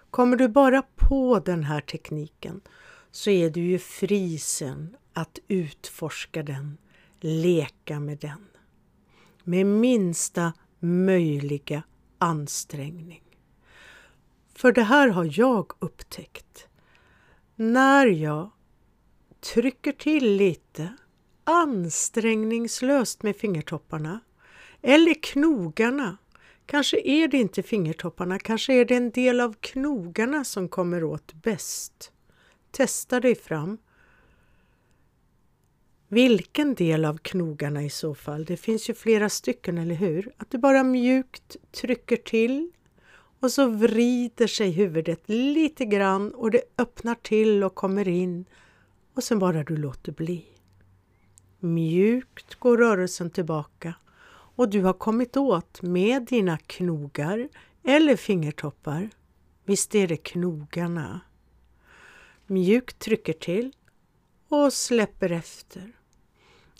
Kommer 0.09 0.37
du 0.37 0.47
bara 0.47 0.83
på 0.95 1.39
den 1.39 1.63
här 1.63 1.81
tekniken 1.81 2.61
så 3.11 3.29
är 3.29 3.49
du 3.49 3.61
ju 3.61 3.79
fri 3.79 4.37
sen 4.37 4.95
att 5.13 5.39
utforska 5.47 6.43
den, 6.43 6.77
leka 7.19 7.99
med 7.99 8.17
den. 8.17 8.47
Med 9.43 9.65
minsta 9.65 10.53
möjliga 10.79 11.83
ansträngning. 12.17 13.24
För 14.55 14.71
det 14.71 14.83
här 14.83 15.07
har 15.07 15.29
jag 15.39 15.73
upptäckt. 15.79 16.67
När 17.55 18.07
jag 18.07 18.51
trycker 19.53 19.91
till 19.91 20.35
lite 20.35 20.93
ansträngningslöst 21.43 23.23
med 23.23 23.35
fingertopparna 23.35 24.19
eller 24.81 25.13
knogarna. 25.13 26.17
Kanske 26.65 27.01
är 27.03 27.27
det 27.27 27.37
inte 27.37 27.63
fingertopparna, 27.63 28.39
kanske 28.39 28.73
är 28.73 28.85
det 28.85 28.95
en 28.95 29.11
del 29.11 29.41
av 29.41 29.55
knogarna 29.59 30.43
som 30.43 30.69
kommer 30.69 31.03
åt 31.03 31.33
bäst. 31.33 32.11
Testa 32.71 33.19
dig 33.19 33.35
fram. 33.35 33.77
Vilken 36.07 36.75
del 36.75 37.05
av 37.05 37.17
knogarna 37.17 37.83
i 37.83 37.89
så 37.89 38.15
fall? 38.15 38.45
Det 38.45 38.57
finns 38.57 38.89
ju 38.89 38.93
flera 38.93 39.29
stycken, 39.29 39.77
eller 39.77 39.95
hur? 39.95 40.33
Att 40.37 40.51
du 40.51 40.57
bara 40.57 40.83
mjukt 40.83 41.55
trycker 41.71 42.17
till 42.17 42.71
och 43.45 43.51
så 43.51 43.67
vrider 43.67 44.47
sig 44.47 44.71
huvudet 44.71 45.29
lite 45.29 45.85
grann 45.85 46.33
och 46.33 46.51
det 46.51 46.61
öppnar 46.77 47.15
till 47.15 47.63
och 47.63 47.75
kommer 47.75 48.07
in 48.07 48.45
och 49.15 49.23
sen 49.23 49.39
bara 49.39 49.63
du 49.63 49.77
låter 49.77 50.11
bli. 50.11 50.45
Mjukt 51.59 52.55
går 52.55 52.77
rörelsen 52.77 53.29
tillbaka 53.29 53.93
och 54.29 54.69
du 54.69 54.81
har 54.81 54.93
kommit 54.93 55.37
åt 55.37 55.81
med 55.81 56.25
dina 56.25 56.57
knogar 56.57 57.49
eller 57.83 58.15
fingertoppar. 58.15 59.09
Visst 59.65 59.95
är 59.95 60.07
det 60.07 60.17
knogarna? 60.17 61.21
Mjukt 62.47 62.99
trycker 62.99 63.33
till 63.33 63.71
och 64.49 64.73
släpper 64.73 65.31
efter. 65.31 65.91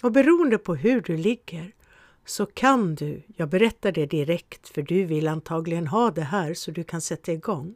Och 0.04 0.12
beroende 0.12 0.58
på 0.58 0.76
hur 0.76 1.02
du 1.02 1.18
ligger 1.18 1.72
så 2.26 2.46
kan 2.46 2.96
du, 2.96 3.22
jag 3.36 3.50
berättar 3.50 3.92
det 3.92 4.06
direkt 4.06 4.70
för 4.70 4.82
du 4.82 5.06
vill 5.06 5.28
antagligen 5.28 5.88
ha 5.88 6.12
det 6.12 6.22
här 6.22 6.54
så 6.54 6.72
du 6.72 6.84
kan 6.84 7.02
sätta 7.02 7.32
igång. 7.34 7.76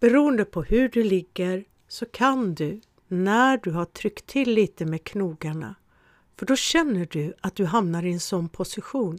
Beroende 0.00 0.44
på 0.44 0.62
hur 0.62 0.88
du 0.88 1.04
ligger 1.04 1.64
så 1.88 2.06
kan 2.06 2.54
du, 2.54 2.80
när 3.08 3.56
du 3.62 3.70
har 3.70 3.84
tryckt 3.84 4.26
till 4.26 4.54
lite 4.54 4.86
med 4.86 5.04
knogarna, 5.04 5.74
för 6.36 6.46
då 6.46 6.56
känner 6.56 7.08
du 7.10 7.34
att 7.40 7.54
du 7.54 7.64
hamnar 7.64 8.04
i 8.04 8.12
en 8.12 8.20
sån 8.20 8.48
position 8.48 9.18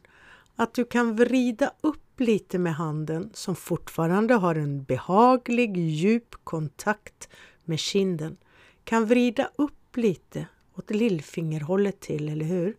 att 0.56 0.74
du 0.74 0.86
kan 0.86 1.16
vrida 1.16 1.74
upp 1.82 2.20
lite 2.20 2.60
med 2.60 2.76
handen 2.76 3.30
som 3.34 3.56
fortfarande 3.56 4.34
har 4.34 4.56
en 4.56 4.84
behaglig 4.84 5.78
djup 5.78 6.36
kontakt 6.44 7.30
med 7.64 7.80
kinden. 7.80 8.38
Kan 8.84 9.06
vrida 9.06 9.50
upp 9.56 9.98
lite 9.98 10.46
åt 10.76 10.90
lillfingerhållet 10.90 12.00
till, 12.00 12.30
eller 12.30 12.46
hur? 12.46 12.76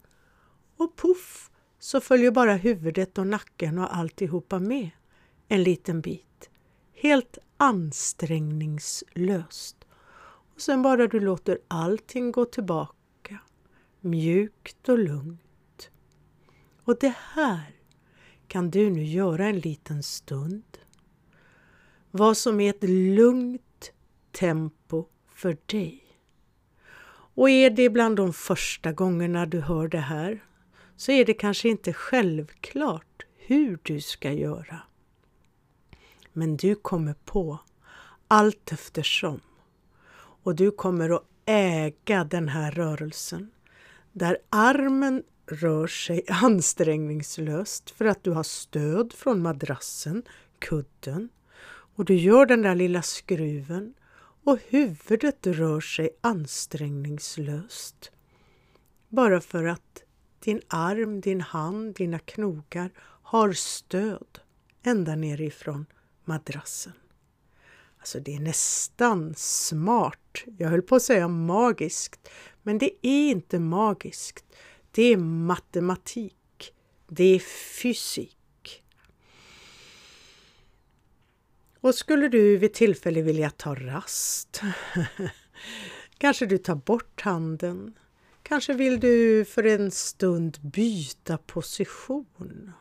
Och 0.83 0.97
puff 0.97 1.51
så 1.79 2.01
följer 2.01 2.31
bara 2.31 2.55
huvudet 2.55 3.19
och 3.19 3.27
nacken 3.27 3.79
och 3.79 3.97
alltihopa 3.97 4.59
med 4.59 4.91
en 5.49 5.63
liten 5.63 6.01
bit. 6.01 6.51
Helt 6.93 7.39
ansträngningslöst. 7.57 9.77
Och 10.55 10.61
sen 10.61 10.83
bara 10.83 11.07
du 11.07 11.21
låter 11.21 11.59
allting 11.69 12.33
gå 12.33 12.45
tillbaka 12.45 13.39
mjukt 14.01 14.89
och 14.89 14.99
lugnt. 14.99 15.91
Och 16.85 16.97
det 17.01 17.15
här 17.17 17.75
kan 18.49 18.71
du 18.71 18.91
nu 18.91 19.05
göra 19.05 19.47
en 19.47 19.59
liten 19.59 20.03
stund. 20.03 20.79
Vad 22.11 22.37
som 22.37 22.61
är 22.61 22.71
ett 22.71 22.89
lugnt 22.89 23.93
tempo 24.33 25.07
för 25.29 25.57
dig. 25.67 25.99
Och 27.35 27.51
är 27.51 27.71
det 27.71 27.91
bland 27.91 28.17
de 28.17 28.33
första 28.33 28.93
gångerna 28.93 29.47
du 29.47 29.61
hör 29.61 29.89
det 29.89 29.99
här 29.99 30.43
så 31.03 31.13
är 31.13 31.25
det 31.25 31.35
kanske 31.35 31.69
inte 31.69 31.93
självklart 31.93 33.23
hur 33.37 33.79
du 33.83 34.01
ska 34.01 34.33
göra. 34.33 34.81
Men 36.33 36.57
du 36.57 36.75
kommer 36.75 37.15
på 37.15 37.59
allt 38.29 38.73
eftersom 38.73 39.41
och 40.43 40.55
du 40.55 40.71
kommer 40.71 41.11
att 41.11 41.25
äga 41.45 42.25
den 42.25 42.49
här 42.49 42.73
rörelsen 42.73 43.51
där 44.13 44.39
armen 44.51 45.23
rör 45.47 45.87
sig 45.87 46.25
ansträngningslöst 46.29 47.91
för 47.91 48.05
att 48.05 48.25
du 48.25 48.31
har 48.31 48.43
stöd 48.43 49.13
från 49.13 49.43
madrassen, 49.43 50.23
kudden 50.59 51.29
och 51.69 52.05
du 52.05 52.15
gör 52.15 52.47
den 52.47 52.63
där 52.63 52.75
lilla 52.75 53.03
skruven 53.03 53.95
och 54.45 54.59
huvudet 54.69 55.47
rör 55.47 55.81
sig 55.81 56.11
ansträngningslöst. 56.21 58.13
Bara 59.09 59.41
för 59.41 59.65
att 59.65 60.03
din 60.43 60.61
arm, 60.69 61.21
din 61.21 61.41
hand, 61.41 61.95
dina 61.95 62.19
knogar 62.19 62.91
har 63.23 63.53
stöd 63.53 64.41
ända 64.83 65.15
nerifrån 65.15 65.87
madrassen. 66.25 66.93
Alltså 67.99 68.21
det 68.21 68.35
är 68.35 68.41
nästan 68.41 69.35
smart, 69.37 70.45
jag 70.59 70.69
höll 70.69 70.83
på 70.83 70.97
att 70.97 71.03
säga 71.03 71.29
magiskt, 71.29 72.29
men 72.63 72.79
det 72.79 73.07
är 73.07 73.31
inte 73.31 73.59
magiskt. 73.59 74.45
Det 74.91 75.03
är 75.03 75.17
matematik. 75.17 76.73
Det 77.09 77.25
är 77.25 77.39
fysik. 77.83 78.83
Och 81.81 81.95
skulle 81.95 82.29
du 82.29 82.57
vid 82.57 82.75
tillfälle 82.75 83.23
vilja 83.23 83.51
ta 83.51 83.75
rast? 83.75 84.61
Kanske 86.19 86.47
du 86.47 86.59
tar 86.59 86.75
bort 86.75 87.21
handen? 87.21 87.95
Kanske 88.53 88.75
vill 88.75 89.01
du 89.01 89.45
för 89.45 89.67
en 89.67 89.91
stund 89.91 90.59
byta 90.63 91.39
position? 91.39 92.73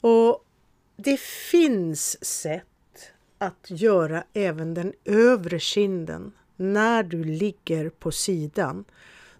Och 0.00 0.44
det 0.96 1.20
finns 1.20 2.24
sätt 2.24 3.12
att 3.38 3.66
göra 3.70 4.24
även 4.32 4.74
den 4.74 4.92
övre 5.04 5.58
kinden 5.58 6.32
när 6.56 7.02
du 7.02 7.24
ligger 7.24 7.88
på 7.88 8.12
sidan, 8.12 8.84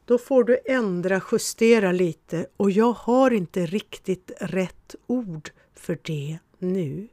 då 0.05 0.19
får 0.19 0.45
du 0.45 0.59
ändra, 0.65 1.23
justera 1.33 1.93
lite 1.93 2.47
och 2.57 2.71
jag 2.71 2.93
har 2.93 3.31
inte 3.31 3.67
riktigt 3.67 4.31
rätt 4.41 4.95
ord 5.07 5.51
för 5.75 5.99
det 6.03 6.39
nu. 6.59 7.09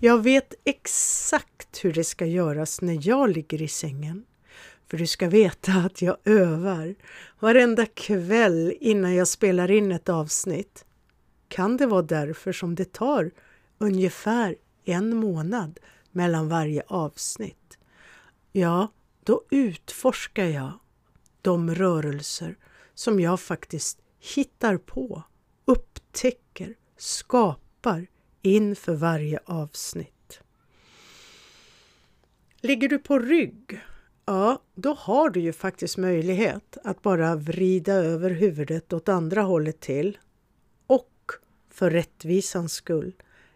Jag 0.00 0.22
vet 0.22 0.54
exakt 0.64 1.84
hur 1.84 1.92
det 1.92 2.04
ska 2.04 2.26
göras 2.26 2.80
när 2.80 3.08
jag 3.08 3.30
ligger 3.30 3.62
i 3.62 3.68
sängen. 3.68 4.24
För 4.86 4.96
du 4.96 5.06
ska 5.06 5.28
veta 5.28 5.72
att 5.72 6.02
jag 6.02 6.16
övar 6.24 6.94
varenda 7.38 7.86
kväll 7.86 8.74
innan 8.80 9.14
jag 9.14 9.28
spelar 9.28 9.70
in 9.70 9.92
ett 9.92 10.08
avsnitt. 10.08 10.84
Kan 11.48 11.76
det 11.76 11.86
vara 11.86 12.02
därför 12.02 12.52
som 12.52 12.74
det 12.74 12.92
tar 12.92 13.30
ungefär 13.78 14.56
en 14.84 15.16
månad 15.16 15.78
mellan 16.12 16.48
varje 16.48 16.82
avsnitt? 16.86 17.78
Ja, 18.52 18.92
då 19.24 19.42
utforskar 19.50 20.44
jag 20.44 20.72
de 21.42 21.74
rörelser 21.74 22.56
som 22.94 23.20
jag 23.20 23.40
faktiskt 23.40 23.98
hittar 24.20 24.76
på, 24.76 25.22
upptäcker, 25.64 26.74
skapar 26.96 28.06
inför 28.42 28.94
varje 28.94 29.38
avsnitt. 29.44 30.40
Ligger 32.60 32.88
du 32.88 32.98
på 32.98 33.18
rygg, 33.18 33.80
ja, 34.28 34.62
då 34.74 34.94
har 34.94 35.30
du 35.30 35.40
ju 35.40 35.52
faktiskt 35.52 35.96
möjlighet 35.96 36.76
att 36.84 37.02
bara 37.02 37.36
vrida 37.36 37.92
över 37.92 38.30
huvudet 38.30 38.92
åt 38.92 39.08
andra 39.08 39.42
hållet 39.42 39.80
till 39.80 40.18
och 40.86 41.32
för 41.70 41.90
rättvisans 41.90 42.72
skull 42.72 43.14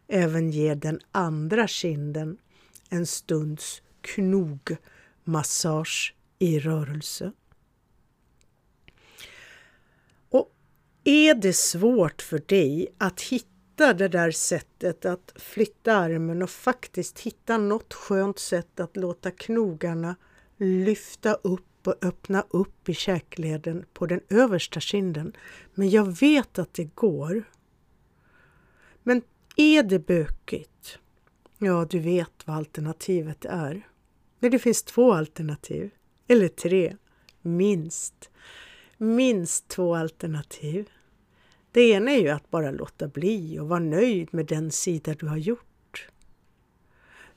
även 0.09 0.51
ge 0.51 0.75
den 0.75 1.01
andra 1.12 1.68
kinden 1.68 2.37
en 2.91 3.07
stunds 3.07 3.83
knogmassage 4.01 6.14
i 6.39 6.59
rörelse. 6.59 7.33
Och 10.31 10.53
är 11.05 11.35
det 11.35 11.53
svårt 11.53 12.23
för 12.23 12.39
dig 12.39 12.95
att 12.99 13.20
hitta 13.20 13.95
det 13.95 14.09
där 14.09 14.31
sättet 14.31 15.05
att 15.05 15.33
flytta 15.37 15.97
armen 15.97 16.43
och 16.43 16.51
faktiskt 16.51 17.20
hitta 17.20 17.59
något 17.59 17.95
skönt 17.95 18.39
sätt 18.39 18.81
att 18.81 18.97
låta 18.97 19.31
knogarna 19.31 20.16
lyfta 20.62 21.34
upp 21.34 21.86
och 21.86 22.04
öppna 22.04 22.44
upp 22.50 22.88
i 22.88 22.94
käkleden 22.94 23.84
på 23.92 24.06
den 24.06 24.20
översta 24.28 24.80
kinden. 24.80 25.36
Men 25.74 25.90
jag 25.90 26.18
vet 26.20 26.58
att 26.58 26.74
det 26.74 26.84
går. 26.84 27.44
Men 29.02 29.22
är 29.56 29.82
det 29.82 29.98
bökigt? 29.98 30.98
Ja, 31.58 31.86
du 31.90 31.98
vet 31.98 32.46
vad 32.46 32.56
alternativet 32.56 33.44
är. 33.44 33.88
Nej, 34.38 34.50
det 34.50 34.58
finns 34.58 34.82
två 34.82 35.12
alternativ. 35.12 35.90
Eller 36.28 36.48
tre. 36.48 36.96
Minst. 37.42 38.30
Minst 38.96 39.68
två 39.68 39.94
alternativ. 39.94 40.90
Det 41.72 41.90
ena 41.90 42.10
är 42.10 42.20
ju 42.20 42.28
att 42.28 42.50
bara 42.50 42.70
låta 42.70 43.08
bli 43.08 43.58
och 43.58 43.68
vara 43.68 43.80
nöjd 43.80 44.28
med 44.34 44.46
den 44.46 44.70
sida 44.70 45.14
du 45.14 45.26
har 45.26 45.36
gjort. 45.36 46.08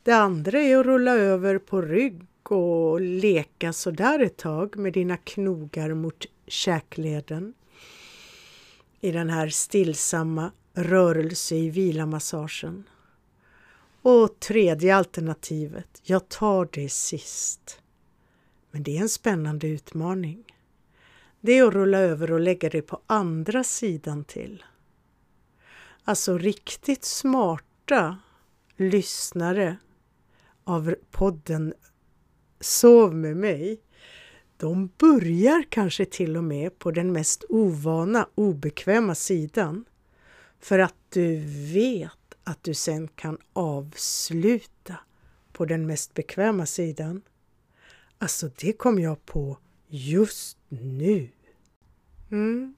Det 0.03 0.11
andra 0.11 0.59
är 0.59 0.77
att 0.77 0.85
rulla 0.85 1.11
över 1.11 1.57
på 1.57 1.81
rygg 1.81 2.27
och 2.51 3.01
leka 3.01 3.73
sådär 3.73 4.19
ett 4.19 4.37
tag 4.37 4.77
med 4.77 4.93
dina 4.93 5.17
knogar 5.17 5.93
mot 5.93 6.25
käkleden 6.47 7.53
i 9.01 9.11
den 9.11 9.29
här 9.29 9.49
stillsamma 9.49 10.51
rörelse 10.73 11.55
i 11.55 11.69
vilamassagen. 11.69 12.83
Och 14.01 14.39
tredje 14.39 14.95
alternativet, 14.95 16.01
jag 16.03 16.29
tar 16.29 16.69
det 16.71 16.89
sist. 16.89 17.81
Men 18.71 18.83
det 18.83 18.97
är 18.97 19.01
en 19.01 19.09
spännande 19.09 19.67
utmaning. 19.67 20.43
Det 21.41 21.57
är 21.57 21.67
att 21.67 21.73
rulla 21.73 21.97
över 21.97 22.31
och 22.31 22.39
lägga 22.39 22.69
det 22.69 22.81
på 22.81 23.01
andra 23.07 23.63
sidan 23.63 24.23
till. 24.23 24.63
Alltså 26.03 26.37
riktigt 26.37 27.03
smarta 27.03 28.17
lyssnare 28.75 29.77
av 30.63 30.95
podden 31.11 31.73
Sov 32.59 33.15
med 33.15 33.37
mig, 33.37 33.81
de 34.57 34.89
börjar 34.97 35.65
kanske 35.69 36.05
till 36.05 36.37
och 36.37 36.43
med 36.43 36.79
på 36.79 36.91
den 36.91 37.11
mest 37.11 37.43
ovana, 37.49 38.29
obekväma 38.35 39.15
sidan 39.15 39.85
för 40.59 40.79
att 40.79 40.95
du 41.09 41.37
vet 41.73 42.35
att 42.43 42.63
du 42.63 42.73
sen 42.73 43.07
kan 43.07 43.37
avsluta 43.53 44.95
på 45.51 45.65
den 45.65 45.85
mest 45.85 46.13
bekväma 46.13 46.65
sidan. 46.65 47.21
Alltså, 48.17 48.49
det 48.59 48.73
kom 48.73 48.99
jag 48.99 49.25
på 49.25 49.57
just 49.87 50.57
nu. 50.69 51.29
Mm. 52.31 52.75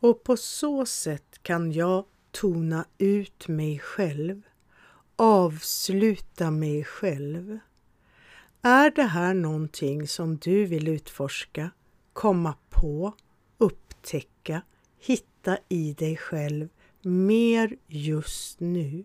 Och 0.00 0.24
på 0.24 0.36
så 0.36 0.86
sätt 0.86 1.42
kan 1.42 1.72
jag 1.72 2.04
tona 2.30 2.84
ut 2.98 3.48
mig 3.48 3.78
själv, 3.78 4.42
avsluta 5.16 6.50
mig 6.50 6.84
själv. 6.84 7.58
Är 8.64 8.90
det 8.90 9.02
här 9.02 9.34
någonting 9.34 10.08
som 10.08 10.36
du 10.36 10.64
vill 10.64 10.88
utforska, 10.88 11.70
komma 12.12 12.54
på, 12.70 13.12
upptäcka, 13.58 14.62
hitta 14.98 15.58
i 15.68 15.92
dig 15.92 16.16
själv 16.16 16.68
mer 17.02 17.76
just 17.86 18.60
nu? 18.60 19.04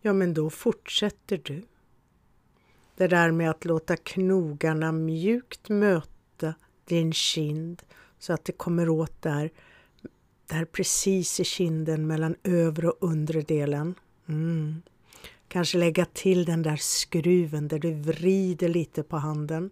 Ja, 0.00 0.12
men 0.12 0.34
då 0.34 0.50
fortsätter 0.50 1.40
du. 1.44 1.62
Det 2.96 3.06
där 3.06 3.30
med 3.30 3.50
att 3.50 3.64
låta 3.64 3.96
knogarna 3.96 4.92
mjukt 4.92 5.68
möta 5.68 6.54
din 6.84 7.12
kind 7.12 7.82
så 8.18 8.32
att 8.32 8.44
det 8.44 8.52
kommer 8.52 8.88
åt 8.88 9.22
där, 9.22 9.50
där 10.46 10.64
precis 10.64 11.40
i 11.40 11.44
kinden 11.44 12.06
mellan 12.06 12.34
övre 12.42 12.88
och 12.90 13.10
undre 13.10 13.40
delen. 13.40 13.94
Mm. 14.26 14.82
Kanske 15.52 15.78
lägga 15.78 16.04
till 16.04 16.44
den 16.44 16.62
där 16.62 16.76
skruven 16.76 17.68
där 17.68 17.78
du 17.78 17.94
vrider 17.94 18.68
lite 18.68 19.02
på 19.02 19.16
handen. 19.16 19.70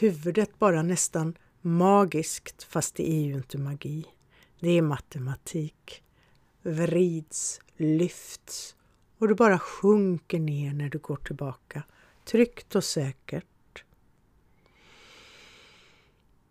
Huvudet 0.00 0.58
bara 0.58 0.82
nästan 0.82 1.34
magiskt, 1.60 2.62
fast 2.62 2.94
det 2.94 3.10
är 3.10 3.22
ju 3.22 3.34
inte 3.34 3.58
magi. 3.58 4.04
Det 4.60 4.70
är 4.70 4.82
matematik. 4.82 6.02
Vrids, 6.62 7.60
lyfts 7.76 8.76
och 9.18 9.28
du 9.28 9.34
bara 9.34 9.58
sjunker 9.58 10.38
ner 10.38 10.72
när 10.72 10.88
du 10.88 10.98
går 10.98 11.16
tillbaka. 11.16 11.82
Tryggt 12.24 12.74
och 12.74 12.84
säkert. 12.84 13.84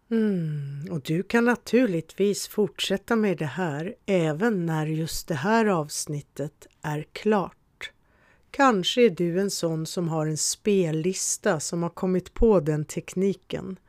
Mm, 0.09 0.87
och 0.91 1.01
du 1.01 1.23
kan 1.23 1.45
naturligtvis 1.45 2.47
fortsätta 2.47 3.15
med 3.15 3.37
det 3.37 3.45
här 3.45 3.95
även 4.05 4.65
när 4.65 4.85
just 4.85 5.27
det 5.27 5.35
här 5.35 5.65
avsnittet 5.65 6.67
är 6.81 7.05
klart. 7.11 7.57
Kanske 8.57 9.01
är 9.01 9.09
du 9.09 9.39
en 9.39 9.51
sån 9.51 9.85
som 9.85 10.09
har 10.09 10.25
en 10.25 10.37
spellista 10.37 11.59
som 11.59 11.83
har 11.83 11.89
kommit 11.89 12.33
på 12.33 12.59
den 12.59 12.85
tekniken 12.85 13.79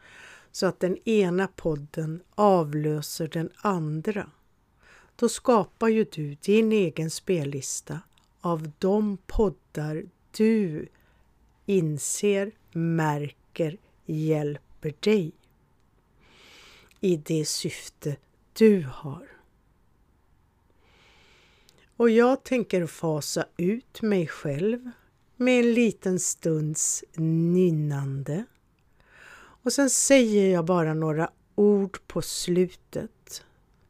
så 0.53 0.67
att 0.67 0.81
den 0.81 1.09
ena 1.09 1.49
podden 1.49 2.23
avlöser 2.35 3.29
den 3.29 3.51
andra. 3.57 4.31
Då 5.17 5.29
skapar 5.29 5.89
ju 5.89 6.05
du 6.05 6.35
din 6.35 6.73
egen 6.73 7.11
spellista 7.11 8.01
av 8.41 8.71
de 8.79 9.19
poddar 9.27 10.05
du 10.37 10.89
inser, 11.67 12.53
märker, 12.73 13.79
hjälper 14.07 14.95
dig 15.01 15.33
i 17.01 17.17
det 17.17 17.45
syfte 17.45 18.17
du 18.53 18.87
har. 18.93 19.38
Och 21.99 22.11
jag 22.11 22.45
tänker 22.45 22.87
fasa 22.87 23.45
ut 23.57 24.03
mig 24.03 24.27
själv 24.27 24.91
med 25.37 25.61
en 25.61 25.73
liten 25.73 26.19
stunds 26.19 27.05
nynnande. 27.17 28.45
Och 29.37 29.73
sen 29.73 29.91
säger 29.91 30.53
jag 30.53 30.65
bara 30.65 30.95
några 30.95 31.31
ord 31.55 31.99
på 32.07 32.23
slutet 32.23 33.45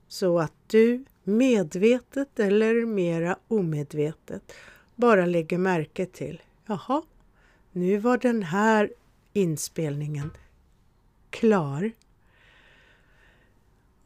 så 0.09 0.39
att 0.39 0.53
du 0.67 1.05
medvetet 1.23 2.41
eller 2.41 2.87
mera 2.87 3.39
omedvetet 3.49 4.53
bara 4.95 5.27
lägger 5.27 5.59
märke 5.59 6.07
till 6.07 6.43
jaha, 6.67 7.03
nu 7.73 7.99
var 7.99 8.19
den 8.19 8.43
här 8.43 8.93
inspelningen 9.33 10.31
klar. 11.31 11.93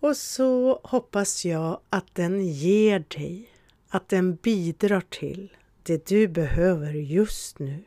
Och 0.00 0.16
så 0.16 0.80
hoppas 0.84 1.44
jag 1.44 1.80
att 1.90 2.14
den 2.14 2.46
ger 2.46 3.05
dig 3.09 3.48
att 3.95 4.09
den 4.09 4.34
bidrar 4.34 5.01
till 5.01 5.57
det 5.82 6.07
du 6.07 6.28
behöver 6.28 6.93
just 6.93 7.59
nu. 7.59 7.84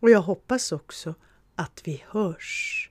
Och 0.00 0.10
jag 0.10 0.22
hoppas 0.22 0.72
också 0.72 1.14
att 1.54 1.82
vi 1.84 2.04
hörs 2.08 2.90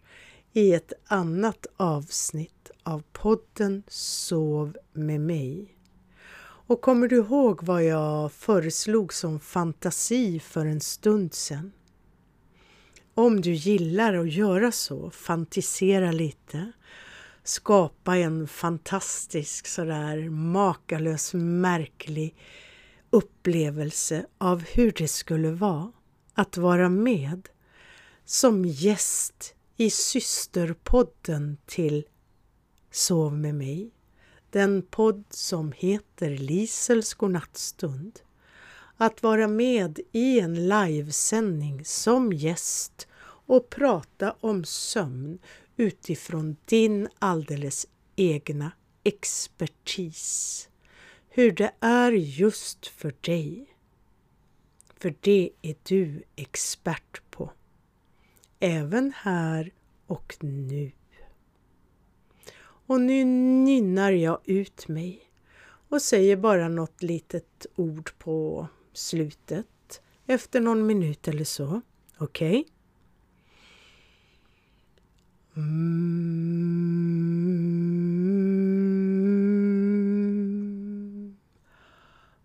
i 0.54 0.74
ett 0.74 0.94
annat 1.06 1.66
avsnitt 1.78 2.72
av 2.84 3.04
podden 3.12 3.84
Sov 3.88 4.78
med 4.94 5.22
mig. 5.22 5.76
Och 6.42 6.82
kommer 6.82 7.08
du 7.08 7.16
ihåg 7.16 7.64
vad 7.64 7.84
jag 7.84 8.32
föreslog 8.32 9.14
som 9.14 9.40
fantasi 9.40 10.40
för 10.40 10.66
en 10.66 10.82
stund 10.82 11.34
sedan? 11.34 11.72
Om 13.14 13.42
du 13.42 13.54
gillar 13.54 14.14
att 14.14 14.34
göra 14.34 14.72
så, 14.72 15.10
fantisera 15.10 16.12
lite, 16.12 16.72
skapa 17.50 18.18
en 18.18 18.48
fantastisk 18.48 19.68
sådär 19.68 20.30
makalös 20.30 21.34
märklig 21.34 22.36
upplevelse 23.10 24.26
av 24.38 24.64
hur 24.64 24.92
det 24.92 25.08
skulle 25.08 25.52
vara 25.52 25.92
att 26.34 26.58
vara 26.58 26.90
med 26.90 27.50
som 28.26 28.66
gäst 28.66 29.56
i 29.78 29.90
systerpodden 29.90 31.58
till 31.66 32.04
Sov 32.92 33.34
med 33.34 33.56
mig. 33.56 33.92
Den 34.50 34.82
podd 34.82 35.24
som 35.30 35.72
heter 35.72 36.30
Lisels 36.30 37.14
godnattstund. 37.14 38.20
Att 38.98 39.24
vara 39.24 39.48
med 39.48 40.00
i 40.12 40.40
en 40.40 40.68
livesändning 40.68 41.86
som 41.86 42.34
gäst 42.34 43.08
och 43.22 43.70
prata 43.70 44.36
om 44.40 44.66
sömn 44.66 45.40
utifrån 45.80 46.56
din 46.66 47.08
alldeles 47.20 47.88
egna 48.16 48.72
expertis. 49.04 50.70
Hur 51.30 51.52
det 51.52 51.72
är 51.80 52.12
just 52.12 52.88
för 52.88 53.14
dig. 53.22 53.76
För 54.98 55.16
det 55.20 55.50
är 55.62 55.76
du 55.84 56.24
expert 56.36 57.22
på. 57.32 57.52
Även 58.60 59.14
här 59.16 59.74
och 60.08 60.38
nu. 60.40 60.92
Och 62.62 63.02
nu 63.02 63.26
nynnar 63.26 64.12
jag 64.12 64.40
ut 64.46 64.88
mig 64.88 65.22
och 65.90 66.02
säger 66.02 66.36
bara 66.36 66.68
något 66.68 67.04
litet 67.04 67.66
ord 67.76 68.12
på 68.18 68.68
slutet 68.94 70.02
efter 70.26 70.62
någon 70.62 70.86
minut 70.86 71.28
eller 71.28 71.44
så. 71.44 71.82
Okej? 72.18 72.60
Okay? 72.60 72.79
Mm. 75.60 76.00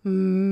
Mm. 0.04 0.44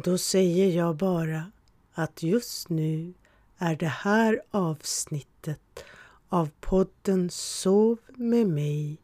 Och 0.00 0.04
då 0.04 0.18
säger 0.18 0.76
jag 0.76 0.96
bara 0.96 1.52
att 1.92 2.22
just 2.22 2.68
nu 2.68 3.14
är 3.58 3.76
det 3.76 3.86
här 3.86 4.42
avsnittet 4.50 5.84
av 6.28 6.50
podden 6.60 7.30
Sov 7.30 7.98
med 8.08 8.46
mig 8.46 8.96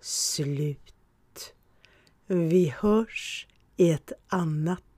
slut. 0.00 0.94
Vi 2.26 2.74
hörs 2.78 3.46
i 3.76 3.90
ett 3.90 4.12
annat 4.28 4.82